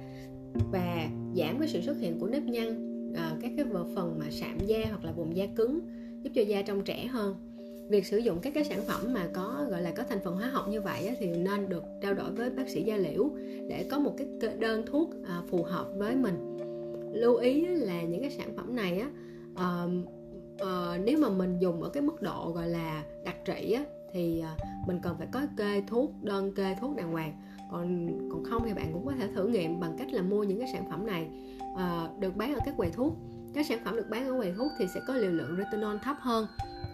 và 0.73 1.09
giảm 1.37 1.59
cái 1.59 1.69
sự 1.69 1.81
xuất 1.81 1.97
hiện 2.01 2.19
của 2.21 2.27
nếp 2.27 2.43
nhăn, 2.43 2.69
à, 3.17 3.37
các 3.43 3.53
cái 3.57 3.67
phần 3.95 4.19
mà 4.19 4.27
sạm 4.31 4.59
da 4.67 4.79
hoặc 4.89 5.05
là 5.05 5.13
vùng 5.13 5.37
da 5.37 5.47
cứng 5.57 5.81
giúp 6.23 6.31
cho 6.35 6.43
da 6.43 6.63
trông 6.63 6.85
trẻ 6.85 7.07
hơn. 7.07 7.50
Việc 7.91 8.07
sử 8.07 8.19
dụng 8.19 8.39
các 8.43 8.55
cái 8.55 8.65
sản 8.65 8.81
phẩm 8.87 9.13
mà 9.13 9.29
có 9.33 9.67
gọi 9.71 9.83
là 9.83 9.91
có 9.91 10.03
thành 10.09 10.21
phần 10.25 10.37
hóa 10.37 10.47
học 10.47 10.69
như 10.69 10.81
vậy 10.81 11.17
thì 11.19 11.27
nên 11.27 11.69
được 11.69 11.85
trao 12.03 12.15
đổi 12.15 12.31
với 12.31 12.51
bác 12.51 12.69
sĩ 12.69 12.83
da 12.83 12.97
liễu 12.97 13.31
để 13.69 13.87
có 13.91 13.99
một 13.99 14.15
cái 14.19 14.27
đơn 14.59 14.87
thuốc 14.87 15.11
à, 15.27 15.43
phù 15.51 15.63
hợp 15.63 15.87
với 15.97 16.17
mình. 16.17 16.57
Lưu 17.13 17.37
ý 17.37 17.67
là 17.67 18.03
những 18.03 18.21
cái 18.21 18.31
sản 18.31 18.57
phẩm 18.57 18.77
này 18.77 18.99
á, 18.99 19.11
ờ, 20.59 20.99
nếu 21.05 21.19
mà 21.19 21.29
mình 21.29 21.59
dùng 21.59 21.83
ở 21.83 21.89
cái 21.89 22.03
mức 22.03 22.23
độ 22.23 22.53
gọi 22.55 22.69
là 22.69 23.05
đặc 23.25 23.37
trị 23.45 23.73
á, 23.73 23.85
thì 24.13 24.41
à, 24.41 24.57
mình 24.87 24.99
cần 25.03 25.17
phải 25.19 25.29
có 25.33 25.43
kê 25.57 25.83
thuốc 25.87 26.13
đơn 26.23 26.55
kê 26.55 26.77
thuốc 26.81 26.97
đàng 26.97 27.13
hoàng 27.13 27.33
còn 27.71 28.07
còn 28.31 28.45
không 28.45 28.63
thì 28.65 28.75
bạn 28.75 28.91
cũng 28.93 29.07
có 29.07 29.13
thể 29.19 29.29
thử 29.35 29.47
nghiệm 29.47 29.81
bằng 29.81 29.97
cách 29.99 30.13
là 30.13 30.23
mua 30.23 30.45
những 30.45 30.59
cái 30.59 30.69
sản 30.73 30.85
phẩm 30.91 31.07
này 31.07 31.29
ờ, 31.77 32.11
được 32.19 32.37
bán 32.37 32.55
ở 32.55 32.61
các 32.65 32.75
quầy 32.77 32.91
thuốc 32.91 33.17
các 33.55 33.67
sản 33.67 33.79
phẩm 33.85 33.97
được 33.97 34.11
bán 34.11 34.29
ở 34.29 34.37
quầy 34.37 34.53
thuốc 34.53 34.73
thì 34.79 34.87
sẽ 34.95 35.01
có 35.07 35.15
liều 35.15 35.31
lượng 35.31 35.57
retinol 35.59 35.97
thấp 36.03 36.17
hơn. 36.21 36.47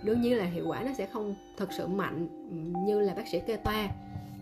Đương 0.05 0.21
nhiên 0.21 0.37
là 0.37 0.45
hiệu 0.45 0.65
quả 0.69 0.83
nó 0.83 0.93
sẽ 0.99 1.07
không 1.07 1.35
thực 1.57 1.73
sự 1.73 1.87
mạnh 1.87 2.29
như 2.87 3.01
là 3.01 3.15
bác 3.15 3.29
sĩ 3.29 3.41
kê 3.47 3.57
toa. 3.57 3.89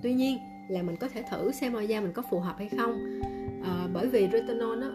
Tuy 0.02 0.14
nhiên 0.14 0.38
là 0.68 0.82
mình 0.82 0.96
có 0.96 1.08
thể 1.08 1.22
thử 1.30 1.52
xem 1.52 1.72
môi 1.72 1.88
da 1.88 2.00
mình 2.00 2.12
có 2.12 2.22
phù 2.30 2.40
hợp 2.40 2.54
hay 2.58 2.68
không. 2.68 3.20
À, 3.64 3.88
bởi 3.92 4.06
vì 4.06 4.28
retinol 4.32 4.80
đó, 4.80 4.92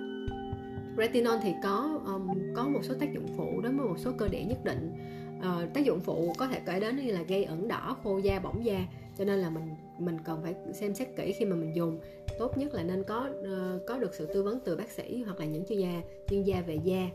retinol 0.97 1.37
thì 1.43 1.53
có 1.63 1.99
um, 2.05 2.53
có 2.55 2.63
một 2.63 2.79
số 2.83 2.93
tác 2.99 3.13
dụng 3.13 3.27
phụ 3.37 3.61
đối 3.61 3.71
với 3.71 3.85
một 3.85 3.95
số 3.97 4.11
cơ 4.17 4.27
địa 4.27 4.43
nhất 4.43 4.65
định. 4.65 4.93
À, 5.41 5.67
tác 5.73 5.85
dụng 5.85 5.99
phụ 5.99 6.33
có 6.37 6.47
thể 6.47 6.59
kể 6.65 6.79
đến 6.79 6.97
như 6.97 7.11
là 7.11 7.21
gây 7.21 7.43
ẩn 7.43 7.67
đỏ 7.67 7.97
khô 8.03 8.17
da 8.17 8.39
bỏng 8.39 8.65
da. 8.65 8.79
Cho 9.17 9.25
nên 9.25 9.39
là 9.39 9.49
mình 9.49 9.75
mình 9.99 10.17
cần 10.23 10.39
phải 10.43 10.55
xem 10.73 10.95
xét 10.95 11.07
kỹ 11.15 11.33
khi 11.39 11.45
mà 11.45 11.55
mình 11.55 11.75
dùng 11.75 11.99
tốt 12.39 12.57
nhất 12.57 12.73
là 12.73 12.83
nên 12.83 13.03
có 13.03 13.29
uh, 13.39 13.85
có 13.85 13.97
được 13.97 14.15
sự 14.15 14.25
tư 14.25 14.43
vấn 14.43 14.59
từ 14.65 14.75
bác 14.75 14.91
sĩ 14.91 15.23
hoặc 15.25 15.39
là 15.39 15.45
những 15.45 15.65
chuyên 15.65 15.79
gia 15.79 16.01
chuyên 16.29 16.43
gia 16.43 16.61
về 16.61 16.77
da. 16.83 17.09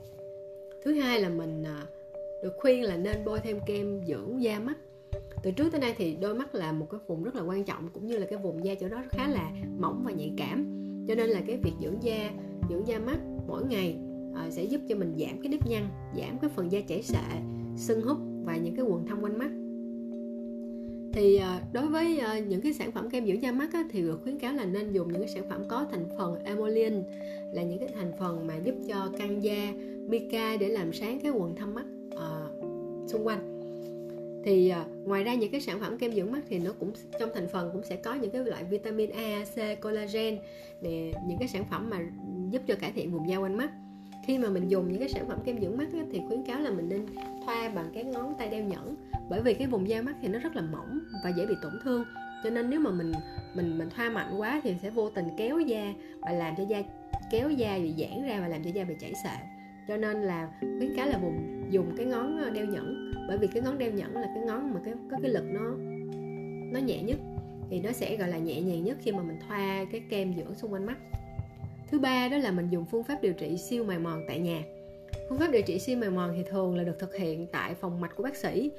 Thứ 0.84 0.92
hai 0.92 1.20
là 1.20 1.28
mình 1.28 1.62
uh, 1.62 1.88
được 2.42 2.52
khuyên 2.56 2.82
là 2.82 2.96
nên 2.96 3.24
bôi 3.24 3.40
thêm 3.40 3.60
kem 3.66 4.00
dưỡng 4.06 4.42
da 4.42 4.58
mắt. 4.58 4.76
Từ 5.42 5.50
trước 5.50 5.72
tới 5.72 5.80
nay 5.80 5.94
thì 5.96 6.16
đôi 6.20 6.34
mắt 6.34 6.54
là 6.54 6.72
một 6.72 6.86
cái 6.90 7.00
vùng 7.06 7.22
rất 7.22 7.34
là 7.34 7.42
quan 7.42 7.64
trọng 7.64 7.88
cũng 7.94 8.06
như 8.06 8.18
là 8.18 8.26
cái 8.26 8.38
vùng 8.38 8.64
da 8.64 8.74
chỗ 8.74 8.88
đó 8.88 9.02
khá 9.10 9.28
là 9.28 9.52
mỏng 9.78 10.02
và 10.04 10.12
nhạy 10.12 10.32
cảm. 10.36 10.66
Cho 11.08 11.14
nên 11.14 11.30
là 11.30 11.40
cái 11.46 11.56
việc 11.56 11.72
dưỡng 11.82 12.02
da 12.02 12.30
dưỡng 12.70 12.86
da 12.86 12.98
mắt 12.98 13.18
mỗi 13.46 13.64
ngày 13.64 13.96
uh, 14.30 14.52
sẽ 14.52 14.64
giúp 14.64 14.80
cho 14.88 14.96
mình 14.96 15.14
giảm 15.18 15.40
cái 15.42 15.48
nếp 15.48 15.66
nhăn 15.66 15.88
giảm 16.16 16.38
cái 16.38 16.50
phần 16.56 16.72
da 16.72 16.80
chảy 16.80 17.02
xệ 17.02 17.18
sưng 17.76 18.02
húp 18.02 18.18
và 18.44 18.56
những 18.56 18.76
cái 18.76 18.84
quần 18.84 19.06
thâm 19.06 19.20
quanh 19.22 19.38
mắt 19.38 19.63
thì 21.14 21.36
à, 21.36 21.60
đối 21.72 21.86
với 21.86 22.18
à, 22.18 22.38
những 22.38 22.60
cái 22.60 22.72
sản 22.72 22.92
phẩm 22.92 23.10
kem 23.10 23.26
dưỡng 23.26 23.42
da 23.42 23.52
mắt 23.52 23.72
á, 23.72 23.84
thì 23.90 24.02
được 24.02 24.20
khuyến 24.22 24.38
cáo 24.38 24.52
là 24.52 24.64
nên 24.64 24.92
dùng 24.92 25.12
những 25.12 25.22
cái 25.22 25.30
sản 25.30 25.48
phẩm 25.48 25.62
có 25.68 25.86
thành 25.90 26.04
phần 26.18 26.44
emollient 26.44 27.04
là 27.52 27.62
những 27.62 27.78
cái 27.78 27.88
thành 27.94 28.12
phần 28.18 28.46
mà 28.46 28.56
giúp 28.56 28.74
cho 28.88 29.10
căng 29.18 29.42
da 29.42 29.72
mica 30.08 30.56
để 30.56 30.68
làm 30.68 30.92
sáng 30.92 31.20
cái 31.20 31.32
quần 31.32 31.56
thâm 31.56 31.74
mắt 31.74 31.84
à, 32.18 32.30
xung 33.06 33.26
quanh. 33.26 33.50
Thì 34.44 34.68
à, 34.68 34.84
ngoài 35.04 35.24
ra 35.24 35.34
những 35.34 35.50
cái 35.50 35.60
sản 35.60 35.80
phẩm 35.80 35.98
kem 35.98 36.12
dưỡng 36.12 36.32
mắt 36.32 36.40
thì 36.48 36.58
nó 36.58 36.72
cũng 36.78 36.92
trong 37.20 37.30
thành 37.34 37.48
phần 37.48 37.70
cũng 37.72 37.82
sẽ 37.82 37.96
có 37.96 38.14
những 38.14 38.30
cái 38.30 38.44
loại 38.44 38.64
vitamin 38.64 39.10
A, 39.10 39.44
C, 39.54 39.82
collagen 39.82 40.38
để 40.82 41.12
những 41.28 41.38
cái 41.38 41.48
sản 41.48 41.64
phẩm 41.70 41.90
mà 41.90 42.00
giúp 42.50 42.62
cho 42.66 42.74
cải 42.74 42.92
thiện 42.92 43.12
vùng 43.12 43.28
da 43.28 43.36
quanh 43.36 43.56
mắt 43.56 43.70
khi 44.26 44.38
mà 44.38 44.48
mình 44.48 44.68
dùng 44.68 44.88
những 44.88 44.98
cái 44.98 45.08
sản 45.08 45.28
phẩm 45.28 45.38
kem 45.44 45.60
dưỡng 45.60 45.76
mắt 45.76 45.88
á, 45.92 46.00
thì 46.12 46.20
khuyến 46.28 46.42
cáo 46.42 46.60
là 46.60 46.70
mình 46.70 46.88
nên 46.88 47.06
thoa 47.46 47.68
bằng 47.68 47.90
cái 47.94 48.04
ngón 48.04 48.34
tay 48.38 48.48
đeo 48.48 48.64
nhẫn. 48.64 48.94
Bởi 49.30 49.42
vì 49.42 49.54
cái 49.54 49.66
vùng 49.66 49.88
da 49.88 50.02
mắt 50.02 50.16
thì 50.22 50.28
nó 50.28 50.38
rất 50.38 50.56
là 50.56 50.62
mỏng 50.62 50.98
và 51.24 51.30
dễ 51.30 51.46
bị 51.46 51.54
tổn 51.62 51.72
thương. 51.84 52.04
Cho 52.44 52.50
nên 52.50 52.70
nếu 52.70 52.80
mà 52.80 52.90
mình 52.90 53.12
mình 53.54 53.78
mình 53.78 53.88
thoa 53.90 54.10
mạnh 54.10 54.34
quá 54.38 54.60
thì 54.64 54.76
sẽ 54.82 54.90
vô 54.90 55.10
tình 55.10 55.24
kéo 55.36 55.58
da 55.58 55.94
và 56.20 56.32
làm 56.32 56.54
cho 56.56 56.64
da 56.68 56.82
kéo 57.30 57.50
da 57.50 57.78
bị 57.78 57.94
giãn 57.98 58.28
ra 58.28 58.40
và 58.40 58.48
làm 58.48 58.64
cho 58.64 58.70
da 58.70 58.84
bị 58.84 58.94
chảy 59.00 59.12
xệ. 59.24 59.36
Cho 59.88 59.96
nên 59.96 60.22
là 60.22 60.48
khuyến 60.60 60.96
cáo 60.96 61.08
là 61.08 61.18
vùng 61.18 61.66
dùng 61.70 61.96
cái 61.96 62.06
ngón 62.06 62.38
ờ, 62.38 62.50
đeo 62.50 62.66
nhẫn. 62.66 63.12
Bởi 63.28 63.38
vì 63.38 63.46
cái 63.46 63.62
ngón 63.62 63.78
đeo 63.78 63.90
nhẫn 63.90 64.16
là 64.16 64.28
cái 64.34 64.44
ngón 64.44 64.74
mà 64.74 64.80
cái 64.84 64.94
có 65.10 65.16
cái 65.22 65.30
lực 65.30 65.44
nó 65.44 65.76
nó 66.72 66.80
nhẹ 66.86 67.02
nhất. 67.02 67.18
Thì 67.70 67.80
nó 67.80 67.92
sẽ 67.92 68.16
gọi 68.16 68.28
là 68.28 68.38
nhẹ 68.38 68.60
nhàng 68.60 68.84
nhất 68.84 68.96
khi 69.00 69.12
mà 69.12 69.22
mình 69.22 69.36
thoa 69.48 69.84
cái 69.92 70.02
kem 70.10 70.34
dưỡng 70.36 70.54
xung 70.54 70.72
quanh 70.72 70.86
mắt 70.86 70.96
thứ 71.94 72.00
ba 72.00 72.28
đó 72.28 72.36
là 72.36 72.50
mình 72.50 72.68
dùng 72.70 72.84
phương 72.90 73.04
pháp 73.04 73.22
điều 73.22 73.32
trị 73.32 73.58
siêu 73.58 73.84
mài 73.84 73.98
mòn 73.98 74.24
tại 74.28 74.38
nhà. 74.38 74.62
Phương 75.28 75.38
pháp 75.38 75.50
điều 75.52 75.62
trị 75.62 75.78
siêu 75.78 75.98
mài 75.98 76.10
mòn 76.10 76.32
thì 76.36 76.42
thường 76.50 76.76
là 76.76 76.84
được 76.84 76.98
thực 76.98 77.14
hiện 77.14 77.46
tại 77.46 77.74
phòng 77.74 78.00
mạch 78.00 78.16
của 78.16 78.22
bác 78.22 78.36
sĩ. 78.36 78.70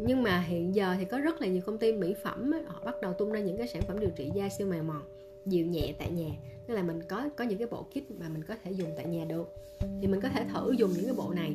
Nhưng 0.00 0.22
mà 0.22 0.40
hiện 0.40 0.74
giờ 0.74 0.94
thì 0.98 1.04
có 1.04 1.18
rất 1.18 1.40
là 1.40 1.46
nhiều 1.46 1.62
công 1.66 1.78
ty 1.78 1.92
mỹ 1.92 2.14
phẩm 2.22 2.52
họ 2.66 2.82
bắt 2.84 2.94
đầu 3.02 3.12
tung 3.12 3.32
ra 3.32 3.40
những 3.40 3.56
cái 3.56 3.66
sản 3.66 3.82
phẩm 3.82 4.00
điều 4.00 4.10
trị 4.10 4.30
da 4.34 4.48
siêu 4.48 4.66
mài 4.66 4.82
mòn 4.82 5.02
dịu 5.46 5.66
nhẹ 5.66 5.94
tại 5.98 6.10
nhà. 6.10 6.30
Tức 6.66 6.74
là 6.74 6.82
mình 6.82 7.00
có 7.08 7.28
có 7.36 7.44
những 7.44 7.58
cái 7.58 7.68
bộ 7.70 7.82
kit 7.82 8.10
mà 8.20 8.28
mình 8.28 8.42
có 8.44 8.54
thể 8.64 8.70
dùng 8.70 8.88
tại 8.96 9.06
nhà 9.06 9.24
được. 9.24 9.54
Thì 10.00 10.06
mình 10.06 10.20
có 10.20 10.28
thể 10.28 10.44
thử 10.54 10.72
dùng 10.72 10.90
những 10.92 11.04
cái 11.04 11.14
bộ 11.14 11.30
này. 11.34 11.54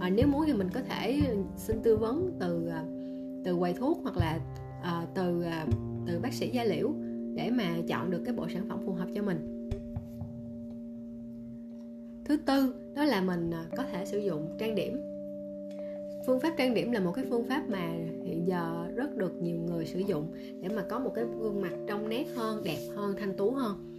À, 0.00 0.10
nếu 0.10 0.26
muốn 0.26 0.44
thì 0.46 0.52
mình 0.52 0.68
có 0.74 0.80
thể 0.82 1.20
xin 1.56 1.82
tư 1.82 1.96
vấn 1.96 2.36
từ 2.40 2.66
ờ, 2.66 2.84
từ 3.44 3.56
quầy 3.58 3.72
thuốc 3.72 3.98
hoặc 4.02 4.16
là 4.16 4.40
à, 4.82 5.06
từ 5.14 5.44
từ 6.06 6.18
bác 6.18 6.32
sĩ 6.32 6.50
da 6.50 6.64
liễu 6.64 6.92
để 7.34 7.50
mà 7.50 7.76
chọn 7.88 8.10
được 8.10 8.22
cái 8.24 8.34
bộ 8.34 8.48
sản 8.48 8.68
phẩm 8.68 8.78
phù 8.86 8.92
hợp 8.92 9.08
cho 9.14 9.22
mình 9.22 9.51
thứ 12.32 12.38
tư 12.46 12.74
đó 12.94 13.04
là 13.04 13.20
mình 13.20 13.50
à, 13.50 13.64
có 13.76 13.84
thể 13.92 14.04
sử 14.04 14.18
dụng 14.18 14.48
trang 14.58 14.74
điểm. 14.74 15.00
Phương 16.26 16.40
pháp 16.40 16.54
trang 16.58 16.74
điểm 16.74 16.92
là 16.92 17.00
một 17.00 17.12
cái 17.12 17.24
phương 17.30 17.44
pháp 17.48 17.68
mà 17.68 17.90
hiện 18.24 18.46
giờ 18.46 18.86
rất 18.94 19.16
được 19.16 19.32
nhiều 19.42 19.56
người 19.56 19.86
sử 19.86 19.98
dụng 19.98 20.34
để 20.60 20.68
mà 20.68 20.82
có 20.90 20.98
một 20.98 21.12
cái 21.14 21.24
gương 21.40 21.60
mặt 21.60 21.72
trong 21.88 22.08
nét 22.08 22.26
hơn 22.34 22.64
đẹp 22.64 22.78
hơn 22.96 23.16
thanh 23.18 23.36
tú 23.36 23.50
hơn. 23.50 23.94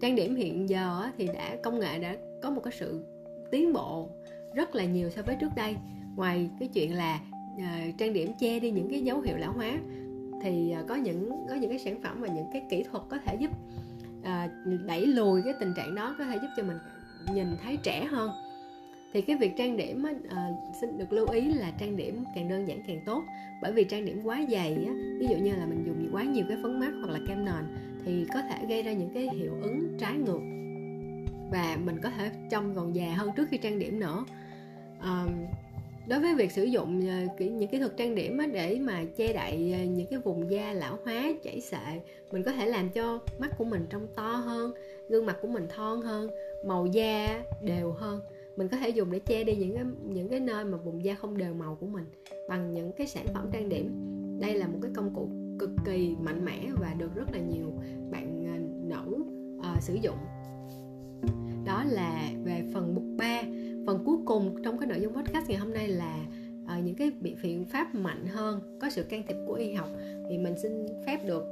Trang 0.00 0.16
điểm 0.16 0.34
hiện 0.34 0.68
giờ 0.68 1.02
thì 1.18 1.26
đã 1.26 1.56
công 1.62 1.80
nghệ 1.80 1.98
đã 1.98 2.16
có 2.42 2.50
một 2.50 2.60
cái 2.64 2.72
sự 2.78 3.04
tiến 3.50 3.72
bộ 3.72 4.08
rất 4.54 4.74
là 4.74 4.84
nhiều 4.84 5.10
so 5.10 5.22
với 5.22 5.36
trước 5.40 5.50
đây. 5.56 5.76
Ngoài 6.16 6.50
cái 6.60 6.68
chuyện 6.68 6.94
là 6.94 7.20
uh, 7.54 7.98
trang 7.98 8.12
điểm 8.12 8.32
che 8.40 8.60
đi 8.60 8.70
những 8.70 8.90
cái 8.90 9.02
dấu 9.02 9.20
hiệu 9.20 9.36
lão 9.36 9.52
hóa 9.52 9.78
thì 10.42 10.74
uh, 10.80 10.88
có 10.88 10.94
những 10.94 11.30
có 11.48 11.54
những 11.54 11.70
cái 11.70 11.78
sản 11.78 12.02
phẩm 12.02 12.20
và 12.20 12.28
những 12.28 12.46
cái 12.52 12.62
kỹ 12.70 12.84
thuật 12.90 13.02
có 13.08 13.18
thể 13.24 13.36
giúp 13.40 13.50
uh, 14.20 14.80
đẩy 14.86 15.06
lùi 15.06 15.42
cái 15.42 15.54
tình 15.60 15.72
trạng 15.76 15.94
đó 15.94 16.14
có 16.18 16.24
thể 16.24 16.38
giúp 16.42 16.48
cho 16.56 16.62
mình 16.62 16.76
nhìn 17.34 17.56
thấy 17.62 17.78
trẻ 17.82 18.04
hơn. 18.04 18.30
Thì 19.12 19.20
cái 19.20 19.36
việc 19.36 19.56
trang 19.56 19.76
điểm 19.76 20.02
á, 20.02 20.12
à, 20.30 20.48
xin 20.80 20.98
được 20.98 21.12
lưu 21.12 21.26
ý 21.28 21.40
là 21.40 21.72
trang 21.80 21.96
điểm 21.96 22.24
càng 22.34 22.48
đơn 22.48 22.68
giản 22.68 22.82
càng 22.86 23.00
tốt. 23.06 23.24
Bởi 23.62 23.72
vì 23.72 23.84
trang 23.84 24.04
điểm 24.04 24.20
quá 24.24 24.40
dày 24.50 24.74
á, 24.74 24.94
ví 25.20 25.26
dụ 25.26 25.36
như 25.36 25.56
là 25.56 25.66
mình 25.66 25.84
dùng 25.86 26.08
quá 26.12 26.24
nhiều 26.24 26.44
cái 26.48 26.58
phấn 26.62 26.80
mắt 26.80 26.90
hoặc 27.00 27.12
là 27.12 27.18
kem 27.28 27.44
nền 27.44 27.64
thì 28.04 28.26
có 28.34 28.42
thể 28.42 28.66
gây 28.68 28.82
ra 28.82 28.92
những 28.92 29.10
cái 29.14 29.28
hiệu 29.32 29.52
ứng 29.62 29.96
trái 29.98 30.16
ngược 30.16 30.40
và 31.50 31.78
mình 31.84 31.98
có 32.02 32.10
thể 32.10 32.30
trông 32.50 32.74
còn 32.74 32.94
già 32.94 33.14
hơn 33.16 33.30
trước 33.36 33.48
khi 33.50 33.58
trang 33.58 33.78
điểm 33.78 34.00
nữa. 34.00 34.24
À, 35.00 35.26
đối 36.08 36.20
với 36.20 36.34
việc 36.34 36.52
sử 36.52 36.64
dụng 36.64 37.08
ờ, 37.08 37.44
những 37.44 37.68
kỹ 37.68 37.78
thuật 37.78 37.96
trang 37.96 38.14
điểm 38.14 38.38
á, 38.38 38.46
để 38.52 38.78
mà 38.80 39.04
che 39.16 39.32
đậy 39.32 39.74
ờ, 39.78 39.84
những 39.84 40.06
cái 40.10 40.18
vùng 40.18 40.50
da 40.50 40.72
lão 40.72 40.98
hóa 41.04 41.32
chảy 41.42 41.60
xệ 41.60 42.00
mình 42.32 42.42
có 42.42 42.52
thể 42.52 42.66
làm 42.66 42.90
cho 42.90 43.18
mắt 43.38 43.50
của 43.58 43.64
mình 43.64 43.86
trông 43.90 44.06
to 44.16 44.32
hơn 44.32 44.72
gương 45.08 45.26
mặt 45.26 45.36
của 45.42 45.48
mình 45.48 45.66
thon 45.76 46.00
hơn 46.02 46.30
màu 46.64 46.86
da 46.86 47.44
đều 47.62 47.92
hơn. 47.92 48.20
Mình 48.56 48.68
có 48.68 48.76
thể 48.76 48.88
dùng 48.88 49.10
để 49.10 49.18
che 49.18 49.44
đi 49.44 49.56
những 49.56 49.74
cái 49.74 49.84
những 50.04 50.28
cái 50.28 50.40
nơi 50.40 50.64
mà 50.64 50.78
vùng 50.78 51.04
da 51.04 51.14
không 51.14 51.36
đều 51.36 51.54
màu 51.54 51.74
của 51.80 51.86
mình 51.86 52.04
bằng 52.48 52.74
những 52.74 52.92
cái 52.92 53.06
sản 53.06 53.26
phẩm 53.34 53.50
trang 53.52 53.68
điểm. 53.68 53.90
Đây 54.40 54.54
là 54.54 54.68
một 54.68 54.78
cái 54.82 54.90
công 54.94 55.14
cụ 55.14 55.28
cực 55.58 55.70
kỳ 55.84 56.16
mạnh 56.20 56.44
mẽ 56.44 56.66
và 56.80 56.94
được 56.98 57.14
rất 57.14 57.32
là 57.32 57.38
nhiều 57.38 57.72
bạn 58.10 58.44
à, 58.46 58.58
nữ 58.88 59.24
uh, 59.58 59.82
sử 59.82 59.94
dụng. 59.94 60.16
Đó 61.64 61.84
là 61.84 62.30
về 62.44 62.62
phần 62.74 62.94
mục 62.94 63.04
3 63.18 63.42
phần 63.86 64.02
cuối 64.04 64.16
cùng 64.24 64.62
trong 64.64 64.78
cái 64.78 64.86
nội 64.86 65.00
dung 65.00 65.14
podcast 65.14 65.48
ngày 65.48 65.58
hôm 65.58 65.74
nay 65.74 65.88
là 65.88 66.26
uh, 66.64 66.84
những 66.84 66.94
cái 66.94 67.10
biện 67.20 67.64
pháp 67.64 67.94
mạnh 67.94 68.26
hơn 68.26 68.78
có 68.80 68.90
sự 68.90 69.02
can 69.02 69.22
thiệp 69.28 69.36
của 69.46 69.54
y 69.54 69.72
học. 69.72 69.88
Thì 70.30 70.38
mình 70.38 70.54
xin 70.62 70.86
phép 71.06 71.26
được 71.26 71.44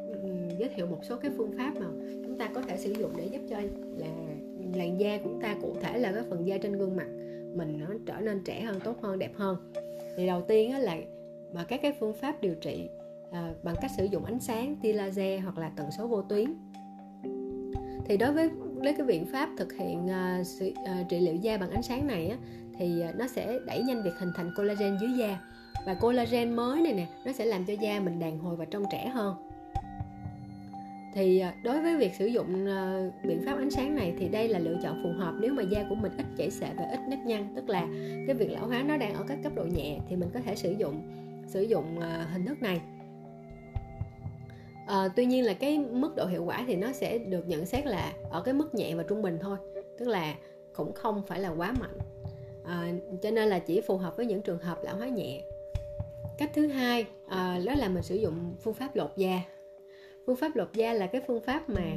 giới 0.58 0.68
thiệu 0.76 0.86
một 0.86 1.00
số 1.08 1.16
cái 1.16 1.30
phương 1.36 1.52
pháp 1.58 1.72
mà 1.80 1.86
chúng 2.24 2.38
ta 2.38 2.48
có 2.54 2.62
thể 2.62 2.76
sử 2.76 2.92
dụng 2.92 3.12
để 3.16 3.26
giúp 3.26 3.40
cho 3.50 3.60
là 3.96 4.35
làn 4.74 5.00
da 5.00 5.18
của 5.18 5.28
chúng 5.28 5.40
ta 5.40 5.56
cụ 5.62 5.74
thể 5.82 5.98
là 5.98 6.12
cái 6.12 6.22
phần 6.30 6.46
da 6.46 6.58
trên 6.58 6.72
gương 6.72 6.96
mặt. 6.96 7.08
Mình 7.54 7.78
nó 7.78 7.86
trở 8.06 8.20
nên 8.20 8.44
trẻ 8.44 8.60
hơn 8.60 8.80
tốt 8.84 8.96
hơn 9.02 9.18
đẹp 9.18 9.32
hơn. 9.36 9.72
Thì 10.16 10.26
đầu 10.26 10.42
tiên 10.42 10.72
á 10.72 10.78
là 10.78 10.96
mà 11.52 11.64
các 11.64 11.82
cái 11.82 11.92
phương 12.00 12.14
pháp 12.14 12.40
điều 12.40 12.54
trị 12.54 12.88
à, 13.32 13.54
bằng 13.62 13.74
cách 13.80 13.90
sử 13.96 14.04
dụng 14.04 14.24
ánh 14.24 14.40
sáng 14.40 14.76
tia 14.82 14.92
laser 14.92 15.42
hoặc 15.44 15.58
là 15.58 15.70
tần 15.76 15.86
số 15.98 16.06
vô 16.06 16.22
tuyến. 16.22 16.54
Thì 18.04 18.16
đối 18.16 18.32
với 18.32 18.50
với 18.74 18.94
cái 18.94 19.06
biện 19.06 19.26
pháp 19.26 19.48
thực 19.58 19.72
hiện 19.72 20.10
à, 20.10 20.42
sự, 20.44 20.72
à, 20.84 21.04
trị 21.08 21.20
liệu 21.20 21.34
da 21.34 21.56
bằng 21.56 21.70
ánh 21.70 21.82
sáng 21.82 22.06
này 22.06 22.28
á, 22.28 22.36
thì 22.78 23.00
à, 23.00 23.12
nó 23.16 23.26
sẽ 23.26 23.58
đẩy 23.66 23.82
nhanh 23.82 24.02
việc 24.02 24.14
hình 24.18 24.30
thành 24.36 24.50
collagen 24.56 24.98
dưới 25.00 25.10
da. 25.18 25.40
Và 25.86 25.94
collagen 25.94 26.56
mới 26.56 26.80
này 26.80 26.92
nè 26.92 27.06
nó 27.24 27.32
sẽ 27.32 27.44
làm 27.44 27.64
cho 27.64 27.72
da 27.72 28.00
mình 28.00 28.18
đàn 28.18 28.38
hồi 28.38 28.56
và 28.56 28.64
trông 28.64 28.84
trẻ 28.92 29.08
hơn 29.08 29.34
thì 31.16 31.38
à, 31.38 31.54
đối 31.62 31.80
với 31.82 31.96
việc 31.96 32.14
sử 32.14 32.26
dụng 32.26 32.66
ờ, 32.66 33.10
biện 33.24 33.42
pháp 33.46 33.58
ánh 33.58 33.70
sáng 33.70 33.94
này 33.94 34.14
thì 34.18 34.28
đây 34.28 34.48
là 34.48 34.58
lựa 34.58 34.76
chọn 34.82 35.02
phù 35.02 35.12
hợp 35.12 35.34
nếu 35.40 35.52
mà 35.52 35.62
da 35.62 35.84
của 35.88 35.94
mình 35.94 36.12
ít 36.18 36.26
chảy 36.36 36.50
xệ 36.50 36.66
và 36.76 36.84
ít 36.90 37.00
nếp 37.08 37.18
nhăn. 37.26 37.52
Tức 37.56 37.68
là 37.68 37.86
cái 38.26 38.36
việc 38.36 38.50
lão 38.50 38.66
hóa 38.66 38.82
nó 38.82 38.96
đang 38.96 39.14
ở 39.14 39.24
các 39.28 39.38
cấp 39.42 39.52
độ 39.54 39.64
nhẹ 39.64 39.98
thì 40.08 40.16
mình 40.16 40.30
có 40.34 40.40
thể 40.40 40.56
sử 40.56 40.72
dụng 40.72 41.02
sử 41.46 41.62
dụng 41.62 42.00
ờ, 42.00 42.22
hình 42.32 42.46
thức 42.46 42.62
này. 42.62 42.80
À, 44.86 45.08
tuy 45.16 45.26
nhiên 45.26 45.44
là 45.44 45.54
cái 45.54 45.78
mức 45.78 46.16
độ 46.16 46.26
hiệu 46.26 46.44
quả 46.44 46.64
thì 46.66 46.76
nó 46.76 46.92
sẽ 46.92 47.18
được 47.18 47.48
nhận 47.48 47.66
xét 47.66 47.86
là 47.86 48.12
ở 48.30 48.42
cái 48.42 48.54
mức 48.54 48.74
nhẹ 48.74 48.94
và 48.94 49.02
trung 49.02 49.22
bình 49.22 49.38
thôi 49.40 49.58
tức 49.98 50.08
là 50.08 50.34
cũng 50.74 50.92
không 50.92 51.22
phải 51.26 51.40
là 51.40 51.48
quá 51.48 51.72
mạnh. 51.80 51.98
À, 52.64 52.92
cho 53.22 53.30
nên 53.30 53.48
là 53.48 53.58
chỉ 53.58 53.80
phù 53.80 53.96
hợp 53.96 54.16
với 54.16 54.26
những 54.26 54.42
trường 54.42 54.58
hợp 54.58 54.78
lão 54.82 54.96
hóa 54.96 55.08
nhẹ. 55.08 55.42
Cách 56.38 56.50
thứ 56.54 56.66
hai 56.66 57.06
à, 57.28 57.60
đó 57.66 57.74
là 57.78 57.88
mình 57.88 58.02
sử 58.02 58.14
dụng 58.14 58.54
phương 58.60 58.74
pháp 58.74 58.96
lột 58.96 59.16
da 59.16 59.40
phương 60.26 60.36
pháp 60.36 60.56
lột 60.56 60.68
da 60.74 60.92
là 60.92 61.06
cái 61.06 61.22
phương 61.26 61.40
pháp 61.40 61.70
mà 61.70 61.96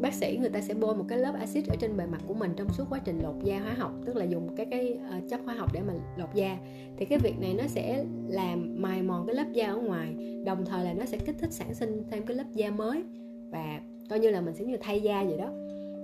bác 0.00 0.14
sĩ 0.14 0.38
người 0.40 0.50
ta 0.50 0.60
sẽ 0.60 0.74
bôi 0.74 0.96
một 0.96 1.04
cái 1.08 1.18
lớp 1.18 1.34
axit 1.38 1.68
ở 1.68 1.76
trên 1.80 1.96
bề 1.96 2.06
mặt 2.06 2.20
của 2.26 2.34
mình 2.34 2.52
trong 2.56 2.68
suốt 2.72 2.84
quá 2.90 3.00
trình 3.04 3.18
lột 3.22 3.34
da 3.42 3.58
hóa 3.58 3.74
học 3.74 3.92
tức 4.04 4.16
là 4.16 4.24
dùng 4.24 4.48
các 4.56 4.68
cái 4.70 4.98
uh, 5.18 5.28
chất 5.28 5.40
hóa 5.44 5.54
học 5.54 5.70
để 5.74 5.80
mà 5.86 5.92
lột 6.16 6.34
da. 6.34 6.58
Thì 6.96 7.04
cái 7.04 7.18
việc 7.18 7.40
này 7.40 7.54
nó 7.54 7.64
sẽ 7.66 8.04
làm 8.28 8.82
mài 8.82 9.02
mòn 9.02 9.26
cái 9.26 9.36
lớp 9.36 9.46
da 9.52 9.66
ở 9.66 9.76
ngoài 9.76 10.14
đồng 10.44 10.64
thời 10.64 10.84
là 10.84 10.92
nó 10.92 11.04
sẽ 11.04 11.18
kích 11.26 11.36
thích 11.38 11.52
sản 11.52 11.74
sinh 11.74 12.02
thêm 12.10 12.22
cái 12.26 12.36
lớp 12.36 12.44
da 12.52 12.70
mới 12.70 13.02
và 13.50 13.80
coi 14.10 14.18
như 14.18 14.30
là 14.30 14.40
mình 14.40 14.54
sẽ 14.54 14.64
như 14.64 14.76
thay 14.80 15.00
da 15.00 15.24
vậy 15.24 15.38
đó. 15.38 15.50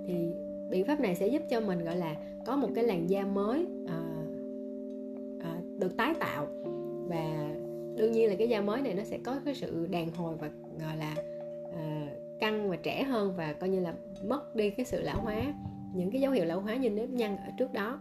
Thì 0.07 0.13
biện 0.71 0.85
pháp 0.85 0.99
này 0.99 1.15
sẽ 1.15 1.27
giúp 1.27 1.41
cho 1.49 1.61
mình 1.61 1.83
gọi 1.83 1.95
là 1.95 2.15
có 2.45 2.55
một 2.55 2.69
cái 2.75 2.83
làn 2.83 3.09
da 3.09 3.25
mới 3.25 3.65
uh, 3.83 3.91
uh, 5.37 5.79
được 5.79 5.97
tái 5.97 6.13
tạo. 6.19 6.47
Và 7.07 7.49
đương 7.97 8.11
nhiên 8.11 8.29
là 8.29 8.35
cái 8.35 8.49
da 8.49 8.61
mới 8.61 8.81
này 8.81 8.93
nó 8.93 9.03
sẽ 9.03 9.17
có 9.23 9.39
cái 9.45 9.55
sự 9.55 9.87
đàn 9.91 10.11
hồi 10.11 10.35
và 10.39 10.49
gọi 10.79 10.97
là 10.97 11.15
uh, 11.69 12.39
căng 12.39 12.69
và 12.69 12.75
trẻ 12.75 13.03
hơn 13.03 13.33
và 13.37 13.53
coi 13.53 13.69
như 13.69 13.79
là 13.79 13.93
mất 14.23 14.55
đi 14.55 14.69
cái 14.69 14.85
sự 14.85 15.01
lão 15.01 15.21
hóa 15.21 15.53
những 15.93 16.11
cái 16.11 16.21
dấu 16.21 16.31
hiệu 16.31 16.45
lão 16.45 16.59
hóa 16.59 16.75
như 16.75 16.89
nếp 16.89 17.09
nhăn 17.09 17.37
ở 17.37 17.51
trước 17.57 17.73
đó. 17.73 17.99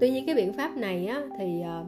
Tuy 0.00 0.10
nhiên 0.10 0.26
cái 0.26 0.34
biện 0.34 0.52
pháp 0.52 0.76
này 0.76 1.06
á, 1.06 1.22
thì 1.38 1.62
uh, 1.80 1.86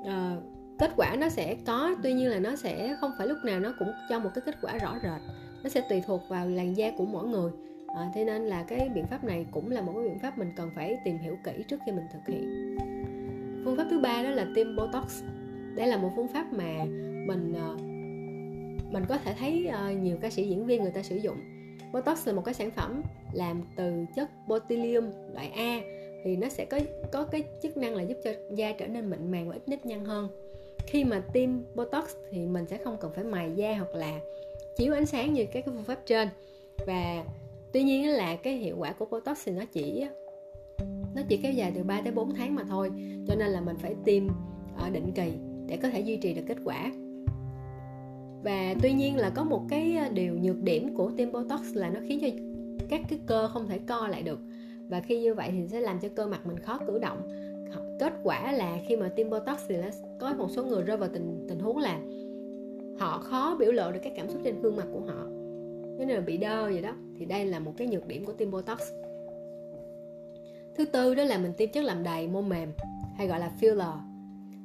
uh, 0.00 0.42
kết 0.78 0.90
quả 0.96 1.16
nó 1.18 1.28
sẽ 1.28 1.56
có 1.66 1.94
tuy 2.02 2.12
nhiên 2.12 2.28
là 2.28 2.38
nó 2.38 2.56
sẽ 2.56 2.96
không 3.00 3.10
phải 3.18 3.26
lúc 3.26 3.38
nào 3.44 3.60
nó 3.60 3.74
cũng 3.78 3.88
cho 4.08 4.20
một 4.20 4.30
cái 4.34 4.42
kết 4.46 4.54
quả 4.62 4.78
rõ 4.78 4.98
rệt. 5.02 5.20
Nó 5.62 5.68
sẽ 5.68 5.80
tùy 5.88 6.02
thuộc 6.06 6.20
vào 6.28 6.48
làn 6.48 6.76
da 6.76 6.90
của 6.90 7.04
mỗi 7.04 7.28
người. 7.28 7.50
À, 7.96 8.10
thế 8.14 8.24
nên 8.24 8.42
là 8.42 8.62
cái 8.62 8.88
biện 8.94 9.06
pháp 9.06 9.24
này 9.24 9.46
cũng 9.50 9.70
là 9.70 9.82
một 9.82 9.92
cái 9.94 10.04
biện 10.04 10.18
pháp 10.18 10.38
mình 10.38 10.52
cần 10.56 10.70
phải 10.74 10.98
tìm 11.04 11.18
hiểu 11.18 11.36
kỹ 11.44 11.64
trước 11.68 11.80
khi 11.86 11.92
mình 11.92 12.04
thực 12.12 12.34
hiện. 12.34 12.76
Phương 13.64 13.76
pháp 13.76 13.86
thứ 13.90 13.98
ba 13.98 14.22
đó 14.22 14.30
là 14.30 14.46
tiêm 14.54 14.76
botox. 14.76 15.22
Đây 15.74 15.86
là 15.86 15.96
một 15.96 16.10
phương 16.16 16.28
pháp 16.28 16.52
mà 16.52 16.84
mình 17.26 17.54
uh, 17.72 17.89
mình 18.90 19.04
có 19.08 19.18
thể 19.18 19.34
thấy 19.38 19.68
uh, 19.68 20.02
nhiều 20.02 20.16
ca 20.20 20.30
sĩ 20.30 20.48
diễn 20.48 20.66
viên 20.66 20.82
người 20.82 20.92
ta 20.92 21.02
sử 21.02 21.16
dụng. 21.16 21.36
Botox 21.92 22.26
là 22.26 22.32
một 22.32 22.42
cái 22.44 22.54
sản 22.54 22.70
phẩm 22.70 23.02
làm 23.32 23.62
từ 23.76 23.92
chất 24.16 24.30
botulium 24.48 25.04
loại 25.32 25.48
A 25.48 25.80
thì 26.24 26.36
nó 26.36 26.48
sẽ 26.48 26.64
có 26.64 26.80
có 27.12 27.24
cái 27.24 27.44
chức 27.62 27.76
năng 27.76 27.94
là 27.94 28.02
giúp 28.02 28.16
cho 28.24 28.30
da 28.54 28.72
trở 28.72 28.86
nên 28.86 29.10
mịn 29.10 29.30
màng 29.30 29.48
và 29.48 29.54
ít 29.54 29.68
nếp 29.68 29.86
nhăn 29.86 30.04
hơn. 30.04 30.28
Khi 30.86 31.04
mà 31.04 31.22
tiêm 31.32 31.50
Botox 31.74 32.04
thì 32.30 32.46
mình 32.46 32.66
sẽ 32.66 32.78
không 32.78 32.96
cần 33.00 33.12
phải 33.14 33.24
mài 33.24 33.52
da 33.56 33.74
hoặc 33.78 33.94
là 33.94 34.20
chiếu 34.76 34.94
ánh 34.94 35.06
sáng 35.06 35.32
như 35.32 35.44
các 35.44 35.52
cái 35.52 35.62
phương 35.66 35.84
pháp 35.84 35.98
trên. 36.06 36.28
Và 36.86 37.24
tuy 37.72 37.82
nhiên 37.82 38.08
là 38.08 38.36
cái 38.36 38.56
hiệu 38.56 38.76
quả 38.78 38.92
của 38.92 39.04
Botox 39.04 39.38
thì 39.44 39.52
nó 39.52 39.64
chỉ 39.72 40.06
nó 41.14 41.22
chỉ 41.28 41.36
kéo 41.36 41.52
dài 41.52 41.72
từ 41.74 41.82
3 41.82 42.00
tới 42.00 42.12
4 42.12 42.34
tháng 42.34 42.54
mà 42.54 42.64
thôi 42.68 42.90
cho 43.28 43.34
nên 43.34 43.50
là 43.50 43.60
mình 43.60 43.76
phải 43.78 43.94
tiêm 44.04 44.28
ở 44.76 44.90
định 44.90 45.12
kỳ 45.14 45.32
để 45.66 45.76
có 45.82 45.90
thể 45.90 46.00
duy 46.00 46.16
trì 46.16 46.34
được 46.34 46.42
kết 46.48 46.58
quả 46.64 46.92
và 48.42 48.74
tuy 48.82 48.92
nhiên 48.92 49.16
là 49.16 49.30
có 49.30 49.44
một 49.44 49.62
cái 49.68 49.96
ờ, 49.96 50.08
điều 50.08 50.38
nhược 50.38 50.62
điểm 50.62 50.94
của 50.94 51.10
tiêm 51.16 51.32
botox 51.32 51.60
là 51.74 51.88
nó 51.88 52.00
khiến 52.08 52.18
cho 52.20 52.28
các 52.88 53.00
cái 53.08 53.18
cơ 53.26 53.48
không 53.48 53.68
thể 53.68 53.78
co 53.78 54.08
lại 54.08 54.22
được. 54.22 54.40
Và 54.88 55.00
khi 55.00 55.20
như 55.20 55.34
vậy 55.34 55.50
thì 55.52 55.68
sẽ 55.68 55.80
làm 55.80 56.00
cho 56.00 56.08
cơ 56.08 56.26
mặt 56.26 56.46
mình 56.46 56.58
khó 56.58 56.78
cử 56.86 56.98
động. 56.98 57.28
Kết 58.00 58.12
quả 58.22 58.52
là 58.52 58.78
khi 58.86 58.96
mà 58.96 59.08
tiêm 59.08 59.30
botox 59.30 59.58
thì 59.68 59.76
nó 59.76 59.88
có 60.20 60.34
một 60.38 60.48
số 60.50 60.64
người 60.64 60.82
rơi 60.82 60.96
vào 60.96 61.08
tình 61.12 61.46
tình 61.48 61.58
huống 61.58 61.78
là 61.78 62.00
họ 62.98 63.18
khó 63.18 63.56
biểu 63.58 63.72
lộ 63.72 63.92
được 63.92 64.00
các 64.02 64.12
cảm 64.16 64.28
xúc 64.28 64.40
trên 64.44 64.62
gương 64.62 64.76
mặt 64.76 64.86
của 64.92 65.00
họ. 65.00 65.26
Thế 65.98 66.04
nên 66.04 66.16
là 66.16 66.20
bị 66.20 66.36
đơ 66.36 66.64
vậy 66.64 66.80
đó. 66.80 66.94
Thì 67.18 67.24
đây 67.24 67.44
là 67.44 67.58
một 67.58 67.72
cái 67.76 67.88
nhược 67.88 68.06
điểm 68.06 68.24
của 68.24 68.32
tiêm 68.32 68.50
botox 68.50 68.80
thứ 70.80 70.86
tư 70.86 71.14
đó 71.14 71.24
là 71.24 71.38
mình 71.38 71.52
tiêm 71.52 71.70
chất 71.70 71.84
làm 71.84 72.02
đầy 72.02 72.28
mô 72.28 72.42
mềm, 72.42 72.72
hay 73.16 73.26
gọi 73.26 73.40
là 73.40 73.52
filler 73.60 73.96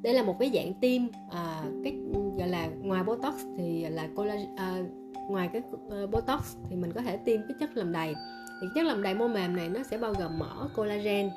đây 0.06 0.13
là 0.13 0.24
một 0.24 0.39
cái 0.39 0.52
dạng 0.54 0.74
tiêm 0.74 1.02
à, 1.32 1.63
cái 1.84 1.98
gọi 2.38 2.48
là 2.48 2.68
ngoài 2.82 3.04
botox 3.04 3.36
thì 3.58 3.86
là 3.89 4.08
collagen 4.15 4.56
à, 4.56 4.84
ngoài 5.30 5.50
cái 5.54 5.62
uh, 6.04 6.12
botox 6.12 6.56
thì 6.70 6.76
mình 6.76 6.91
có 6.94 7.02
thể 7.02 7.18
tiêm 7.18 7.41
cái 7.41 7.58
chất 7.60 7.78
làm 7.78 7.91
đầy. 7.91 8.13
Thì 8.62 8.68
chất 8.76 8.86
làm 8.86 9.04
đầy 9.04 9.13
mô 9.13 9.28
mềm 9.28 9.56
này 9.56 9.70
nó 9.70 9.84
sẽ 9.84 9.98
bao 9.98 10.13
gồm 10.13 10.39
mỡ 10.39 10.68
collagen 10.76 11.30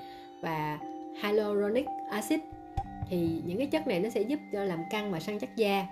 và 0.43 0.79
hyaluronic 1.23 1.87
acid. 2.11 2.41
Thì 3.11 3.43
những 3.47 3.59
cái 3.59 3.67
chất 3.67 3.87
này 3.87 4.01
nó 4.01 4.09
sẽ 4.09 4.23
giúp 4.23 4.41
cho 4.53 4.65
làm 4.65 4.79
căng 4.91 5.13
và 5.13 5.21
săn 5.21 5.39
chắc 5.39 5.57
da. 5.57 5.87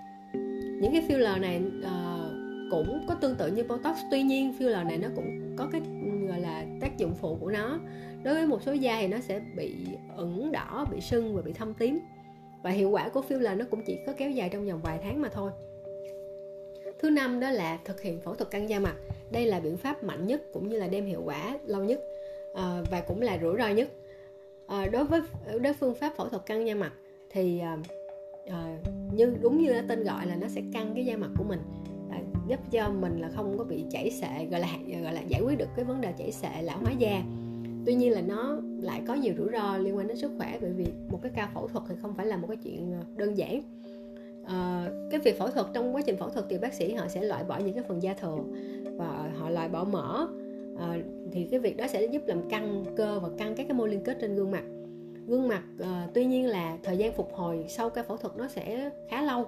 Những 0.81 0.93
cái 0.93 1.03
filler 1.09 1.41
này 1.41 1.63
uh, 1.79 2.33
cũng 2.71 3.05
có 3.09 3.15
tương 3.15 3.37
tự 3.37 3.53
như 3.53 3.65
botox 3.69 3.97
tuy 4.11 4.23
nhiên 4.23 4.55
filler 4.59 4.87
này 4.87 4.99
nó 4.99 5.09
cũng 5.17 5.57
có 5.57 5.69
cái 5.73 5.81
gọi 6.29 6.41
là 6.41 6.65
tác 6.81 6.99
dụng 6.99 7.15
phụ 7.15 7.37
của 7.41 7.51
nó. 7.51 7.79
Đối 8.23 8.35
với 8.35 8.47
một 8.47 8.63
số 8.63 8.73
da 8.73 8.99
thì 9.01 9.09
nó 9.09 9.19
sẽ 9.21 9.41
bị 9.57 9.75
ửng 10.17 10.53
đỏ 10.53 10.87
bị 10.93 11.01
sưng 11.01 11.37
và 11.37 11.43
bị 11.43 11.53
thâm 11.53 11.75
tím 11.75 11.99
và 12.63 12.71
hiệu 12.71 12.91
quả 12.91 13.09
của 13.09 13.23
filler 13.29 13.57
nó 13.57 13.65
cũng 13.71 13.83
chỉ 13.87 13.99
có 14.07 14.13
kéo 14.17 14.31
dài 14.31 14.49
trong 14.49 14.67
vòng 14.67 14.81
vài 14.83 14.99
tháng 15.03 15.23
mà 15.23 15.29
thôi. 15.29 15.51
Thứ 16.99 17.11
năm 17.11 17.41
đó 17.41 17.51
là 17.51 17.79
thực 17.85 18.03
hiện 18.03 18.21
phẫu 18.21 18.35
thuật 18.35 18.51
căng 18.51 18.69
da 18.69 18.79
mặt. 18.79 18.95
Đây 19.31 19.47
là 19.47 19.61
biện 19.61 19.77
pháp 19.77 20.05
mạnh 20.05 20.27
nhất 20.27 20.43
cũng 20.53 20.69
như 20.69 20.79
là 20.79 20.87
đem 20.87 21.07
hiệu 21.07 21.23
quả 21.25 21.59
lâu 21.67 21.85
nhất 21.85 22.01
à, 22.55 22.83
và 22.91 23.01
cũng 23.01 23.23
là 23.23 23.39
rủi 23.43 23.57
ro 23.59 23.69
nhất. 23.69 23.89
À, 24.67 24.87
đối 24.87 25.05
với 25.05 25.21
đối 25.47 25.59
với 25.59 25.73
phương 25.73 25.95
pháp 25.95 26.13
phẫu 26.17 26.29
thuật 26.29 26.47
căng 26.47 26.67
da 26.67 26.75
mặt 26.75 26.93
thì 27.31 27.59
à, 27.59 27.79
à, 28.47 28.79
như 29.13 29.37
đúng 29.41 29.59
như 29.63 29.73
tên 29.89 30.05
gọi 30.05 30.27
là 30.27 30.37
nó 30.37 30.49
sẽ 30.49 30.63
căng 30.73 30.93
cái 30.95 31.07
da 31.07 31.17
mặt 31.17 31.31
của 31.39 31.45
mình. 31.45 31.61
À, 32.11 32.21
giúp 32.49 32.61
cho 32.71 32.89
mình 32.89 33.21
là 33.21 33.29
không 33.37 33.59
có 33.59 33.65
bị 33.65 33.85
chảy 33.91 34.11
xệ 34.11 34.47
gọi 34.51 34.61
là 34.61 34.69
gọi 35.03 35.13
là 35.13 35.21
giải 35.21 35.41
quyết 35.45 35.59
được 35.59 35.69
cái 35.77 35.85
vấn 35.85 36.01
đề 36.01 36.13
chảy 36.19 36.33
xệ 36.33 36.63
lão 36.63 36.79
hóa 36.79 36.93
da 36.93 37.23
tuy 37.87 37.95
nhiên 37.95 38.13
là 38.13 38.21
nó 38.21 38.57
lại 38.81 39.03
có 39.07 39.15
nhiều 39.15 39.35
rủi 39.39 39.49
ro 39.53 39.77
liên 39.77 39.97
quan 39.97 40.09
đến 40.09 40.17
sức 40.17 40.31
khỏe 40.39 40.59
bởi 40.61 40.71
vì 40.71 40.87
một 41.11 41.19
cái 41.23 41.33
ca 41.35 41.51
phẫu 41.55 41.69
thuật 41.69 41.85
thì 41.89 41.95
không 42.03 42.15
phải 42.15 42.27
là 42.27 42.37
một 42.37 42.47
cái 42.49 42.57
chuyện 42.57 42.93
ờ, 42.93 43.07
đơn 43.17 43.39
giản. 43.39 43.63
À, 44.45 44.91
cái 45.11 45.21
việc 45.21 45.39
phẫu 45.39 45.51
thuật 45.51 45.67
trong 45.73 45.95
quá 45.95 46.03
trình 46.07 46.17
phẫu 46.17 46.29
thuật 46.29 46.47
thì 46.49 46.59
bác 46.59 46.75
sĩ 46.75 46.95
họ 46.95 47.09
sẽ 47.09 47.23
loại 47.23 47.45
bỏ 47.45 47.59
những 47.59 47.75
cái 47.75 47.85
phần 47.89 48.03
da 48.03 48.15
thừa 48.15 48.39
và 48.97 49.31
họ 49.39 49.51
loại 49.51 49.69
bỏ 49.69 49.85
mỡ. 49.85 50.27
À, 50.79 50.99
thì 51.33 51.45
cái 51.51 51.61
việc 51.61 51.77
đó 51.77 51.87
sẽ 51.89 52.05
giúp 52.05 52.23
làm 52.27 52.49
căng 52.49 52.85
cơ 52.97 53.21
và 53.21 53.29
căng 53.39 53.55
các 53.55 53.67
cái 53.69 53.77
mô 53.77 53.87
liên 53.87 54.05
kết 54.05 54.19
trên 54.21 54.35
gương 54.35 54.51
mặt. 54.51 54.65
Gương 55.27 55.49
mặt 55.49 55.63
à, 55.81 56.09
tuy 56.15 56.25
nhiên 56.25 56.47
là 56.47 56.79
thời 56.83 56.97
gian 56.97 57.13
phục 57.13 57.35
hồi 57.35 57.65
sau 57.69 57.91
ca 57.91 58.03
phẫu 58.03 58.17
thuật 58.17 58.37
nó 58.37 58.49
sẽ 58.49 58.91
khá 59.09 59.23
lâu 59.23 59.45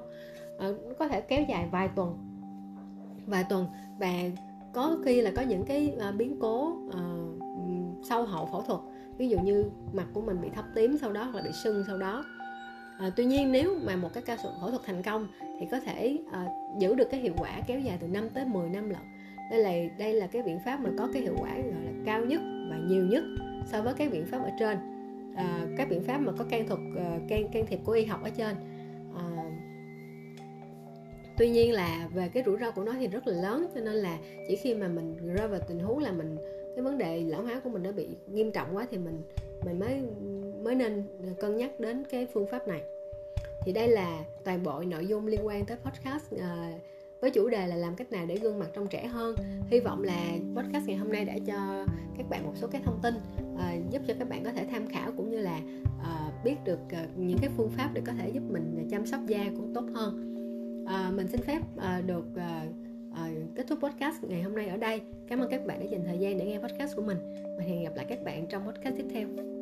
à, 0.58 0.68
nó 0.88 0.94
có 0.98 1.08
thể 1.08 1.20
kéo 1.20 1.44
dài 1.48 1.68
vài 1.72 1.88
tuần. 1.96 2.18
Vài 3.26 3.44
tuần. 3.48 3.66
Và 4.00 4.12
có 4.72 4.98
khi 5.04 5.20
là 5.20 5.32
có 5.36 5.42
những 5.42 5.64
cái 5.64 5.96
uh, 6.08 6.14
biến 6.14 6.36
cố 6.40 6.72
uh, 6.86 7.27
sau 8.02 8.24
hậu 8.24 8.46
phẫu 8.46 8.62
thuật. 8.62 8.80
Ví 9.18 9.28
dụ 9.28 9.38
như 9.38 9.64
mặt 9.92 10.06
của 10.12 10.20
mình 10.20 10.40
bị 10.40 10.48
thấp 10.54 10.64
tím 10.74 10.98
sau 10.98 11.12
đó 11.12 11.22
hoặc 11.22 11.34
là 11.34 11.42
bị 11.42 11.52
sưng 11.52 11.84
sau 11.86 11.98
đó. 11.98 12.24
À, 12.98 13.10
tuy 13.16 13.24
nhiên 13.24 13.52
nếu 13.52 13.76
mà 13.84 13.96
một 13.96 14.08
cái 14.14 14.22
ca 14.22 14.36
phẫu 14.36 14.70
thuật 14.70 14.82
thành 14.84 15.02
công 15.02 15.28
thì 15.60 15.66
có 15.70 15.80
thể 15.80 16.18
à, 16.32 16.46
giữ 16.78 16.94
được 16.94 17.10
cái 17.10 17.20
hiệu 17.20 17.32
quả 17.38 17.60
kéo 17.66 17.80
dài 17.80 17.98
từ 18.00 18.06
5 18.06 18.28
tới 18.34 18.44
10 18.44 18.68
năm 18.68 18.90
lận. 18.90 19.00
Đây 19.50 19.60
là 19.60 19.94
đây 19.98 20.14
là 20.14 20.26
cái 20.26 20.42
biện 20.42 20.58
pháp 20.64 20.80
mà 20.80 20.90
có 20.98 21.08
cái 21.12 21.22
hiệu 21.22 21.36
quả 21.40 21.54
gọi 21.54 21.82
là 21.84 21.90
cao 22.04 22.24
nhất 22.24 22.40
và 22.70 22.76
nhiều 22.76 23.04
nhất 23.04 23.24
so 23.66 23.82
với 23.82 23.94
các 23.94 24.10
biện 24.12 24.26
pháp 24.26 24.38
ở 24.42 24.50
trên. 24.58 24.78
À, 25.36 25.66
các 25.76 25.88
biện 25.90 26.02
pháp 26.02 26.18
mà 26.18 26.32
có 26.38 26.44
can 26.44 26.68
thuật 26.68 26.80
à, 26.96 27.18
can 27.28 27.48
can 27.52 27.66
thiệp 27.66 27.80
của 27.84 27.92
y 27.92 28.04
học 28.04 28.22
ở 28.22 28.30
trên. 28.30 28.56
À, 29.16 29.24
tuy 31.38 31.48
nhiên 31.48 31.72
là 31.72 32.08
về 32.14 32.28
cái 32.28 32.42
rủi 32.46 32.56
ro 32.60 32.70
của 32.70 32.84
nó 32.84 32.92
thì 32.92 33.08
rất 33.08 33.26
là 33.26 33.42
lớn 33.42 33.66
cho 33.74 33.80
nên 33.80 33.94
là 33.94 34.18
chỉ 34.48 34.56
khi 34.56 34.74
mà 34.74 34.88
mình 34.88 35.34
rơi 35.34 35.48
vào 35.48 35.60
tình 35.68 35.80
huống 35.80 35.98
là 35.98 36.12
mình 36.12 36.36
cái 36.78 36.84
vấn 36.84 36.98
đề 36.98 37.20
lão 37.20 37.42
hóa 37.42 37.60
của 37.64 37.70
mình 37.70 37.82
nó 37.82 37.92
bị 37.92 38.08
nghiêm 38.26 38.52
trọng 38.52 38.76
quá 38.76 38.86
thì 38.90 38.98
mình 38.98 39.22
mình 39.64 39.78
mới 39.78 40.02
mới 40.62 40.74
nên 40.74 41.04
cân 41.40 41.56
nhắc 41.56 41.80
đến 41.80 42.04
cái 42.10 42.26
phương 42.26 42.46
pháp 42.50 42.68
này. 42.68 42.82
Thì 43.62 43.72
đây 43.72 43.88
là 43.88 44.24
toàn 44.44 44.62
bộ 44.62 44.82
nội 44.82 45.06
dung 45.06 45.26
liên 45.26 45.46
quan 45.46 45.66
tới 45.66 45.76
podcast 45.84 46.34
uh, 46.34 46.40
với 47.20 47.30
chủ 47.30 47.48
đề 47.48 47.66
là 47.66 47.76
làm 47.76 47.96
cách 47.96 48.12
nào 48.12 48.26
để 48.26 48.36
gương 48.36 48.58
mặt 48.58 48.66
trong 48.74 48.86
trẻ 48.86 49.06
hơn. 49.06 49.36
Hy 49.70 49.80
vọng 49.80 50.04
là 50.04 50.38
podcast 50.56 50.86
ngày 50.86 50.96
hôm 50.96 51.12
nay 51.12 51.24
đã 51.24 51.34
cho 51.46 51.84
các 52.16 52.28
bạn 52.28 52.44
một 52.44 52.52
số 52.54 52.68
cái 52.68 52.80
thông 52.84 53.00
tin 53.02 53.14
uh, 53.54 53.90
giúp 53.90 54.02
cho 54.06 54.14
các 54.18 54.28
bạn 54.28 54.44
có 54.44 54.52
thể 54.52 54.66
tham 54.70 54.88
khảo 54.88 55.12
cũng 55.16 55.30
như 55.30 55.38
là 55.38 55.60
uh, 55.86 56.44
biết 56.44 56.56
được 56.64 56.80
uh, 56.84 57.18
những 57.18 57.38
cái 57.40 57.50
phương 57.56 57.70
pháp 57.70 57.90
để 57.94 58.02
có 58.06 58.12
thể 58.18 58.28
giúp 58.28 58.42
mình 58.48 58.88
chăm 58.90 59.06
sóc 59.06 59.20
da 59.26 59.44
cũng 59.56 59.74
tốt 59.74 59.84
hơn. 59.94 60.34
Uh, 60.84 61.14
mình 61.14 61.28
xin 61.28 61.40
phép 61.40 61.60
uh, 61.76 62.06
được 62.06 62.26
uh, 62.34 62.87
Ờ, 63.18 63.24
kết 63.54 63.66
thúc 63.68 63.78
podcast 63.82 64.22
ngày 64.22 64.42
hôm 64.42 64.54
nay 64.54 64.68
ở 64.68 64.76
đây. 64.76 65.00
Cảm 65.28 65.40
ơn 65.40 65.50
các 65.50 65.66
bạn 65.66 65.80
đã 65.80 65.86
dành 65.86 66.04
thời 66.04 66.18
gian 66.18 66.38
để 66.38 66.44
nghe 66.44 66.58
podcast 66.58 66.96
của 66.96 67.02
mình. 67.02 67.18
Và 67.58 67.64
hẹn 67.64 67.84
gặp 67.84 67.96
lại 67.96 68.06
các 68.08 68.24
bạn 68.24 68.46
trong 68.46 68.66
podcast 68.66 68.96
tiếp 68.96 69.06
theo. 69.10 69.57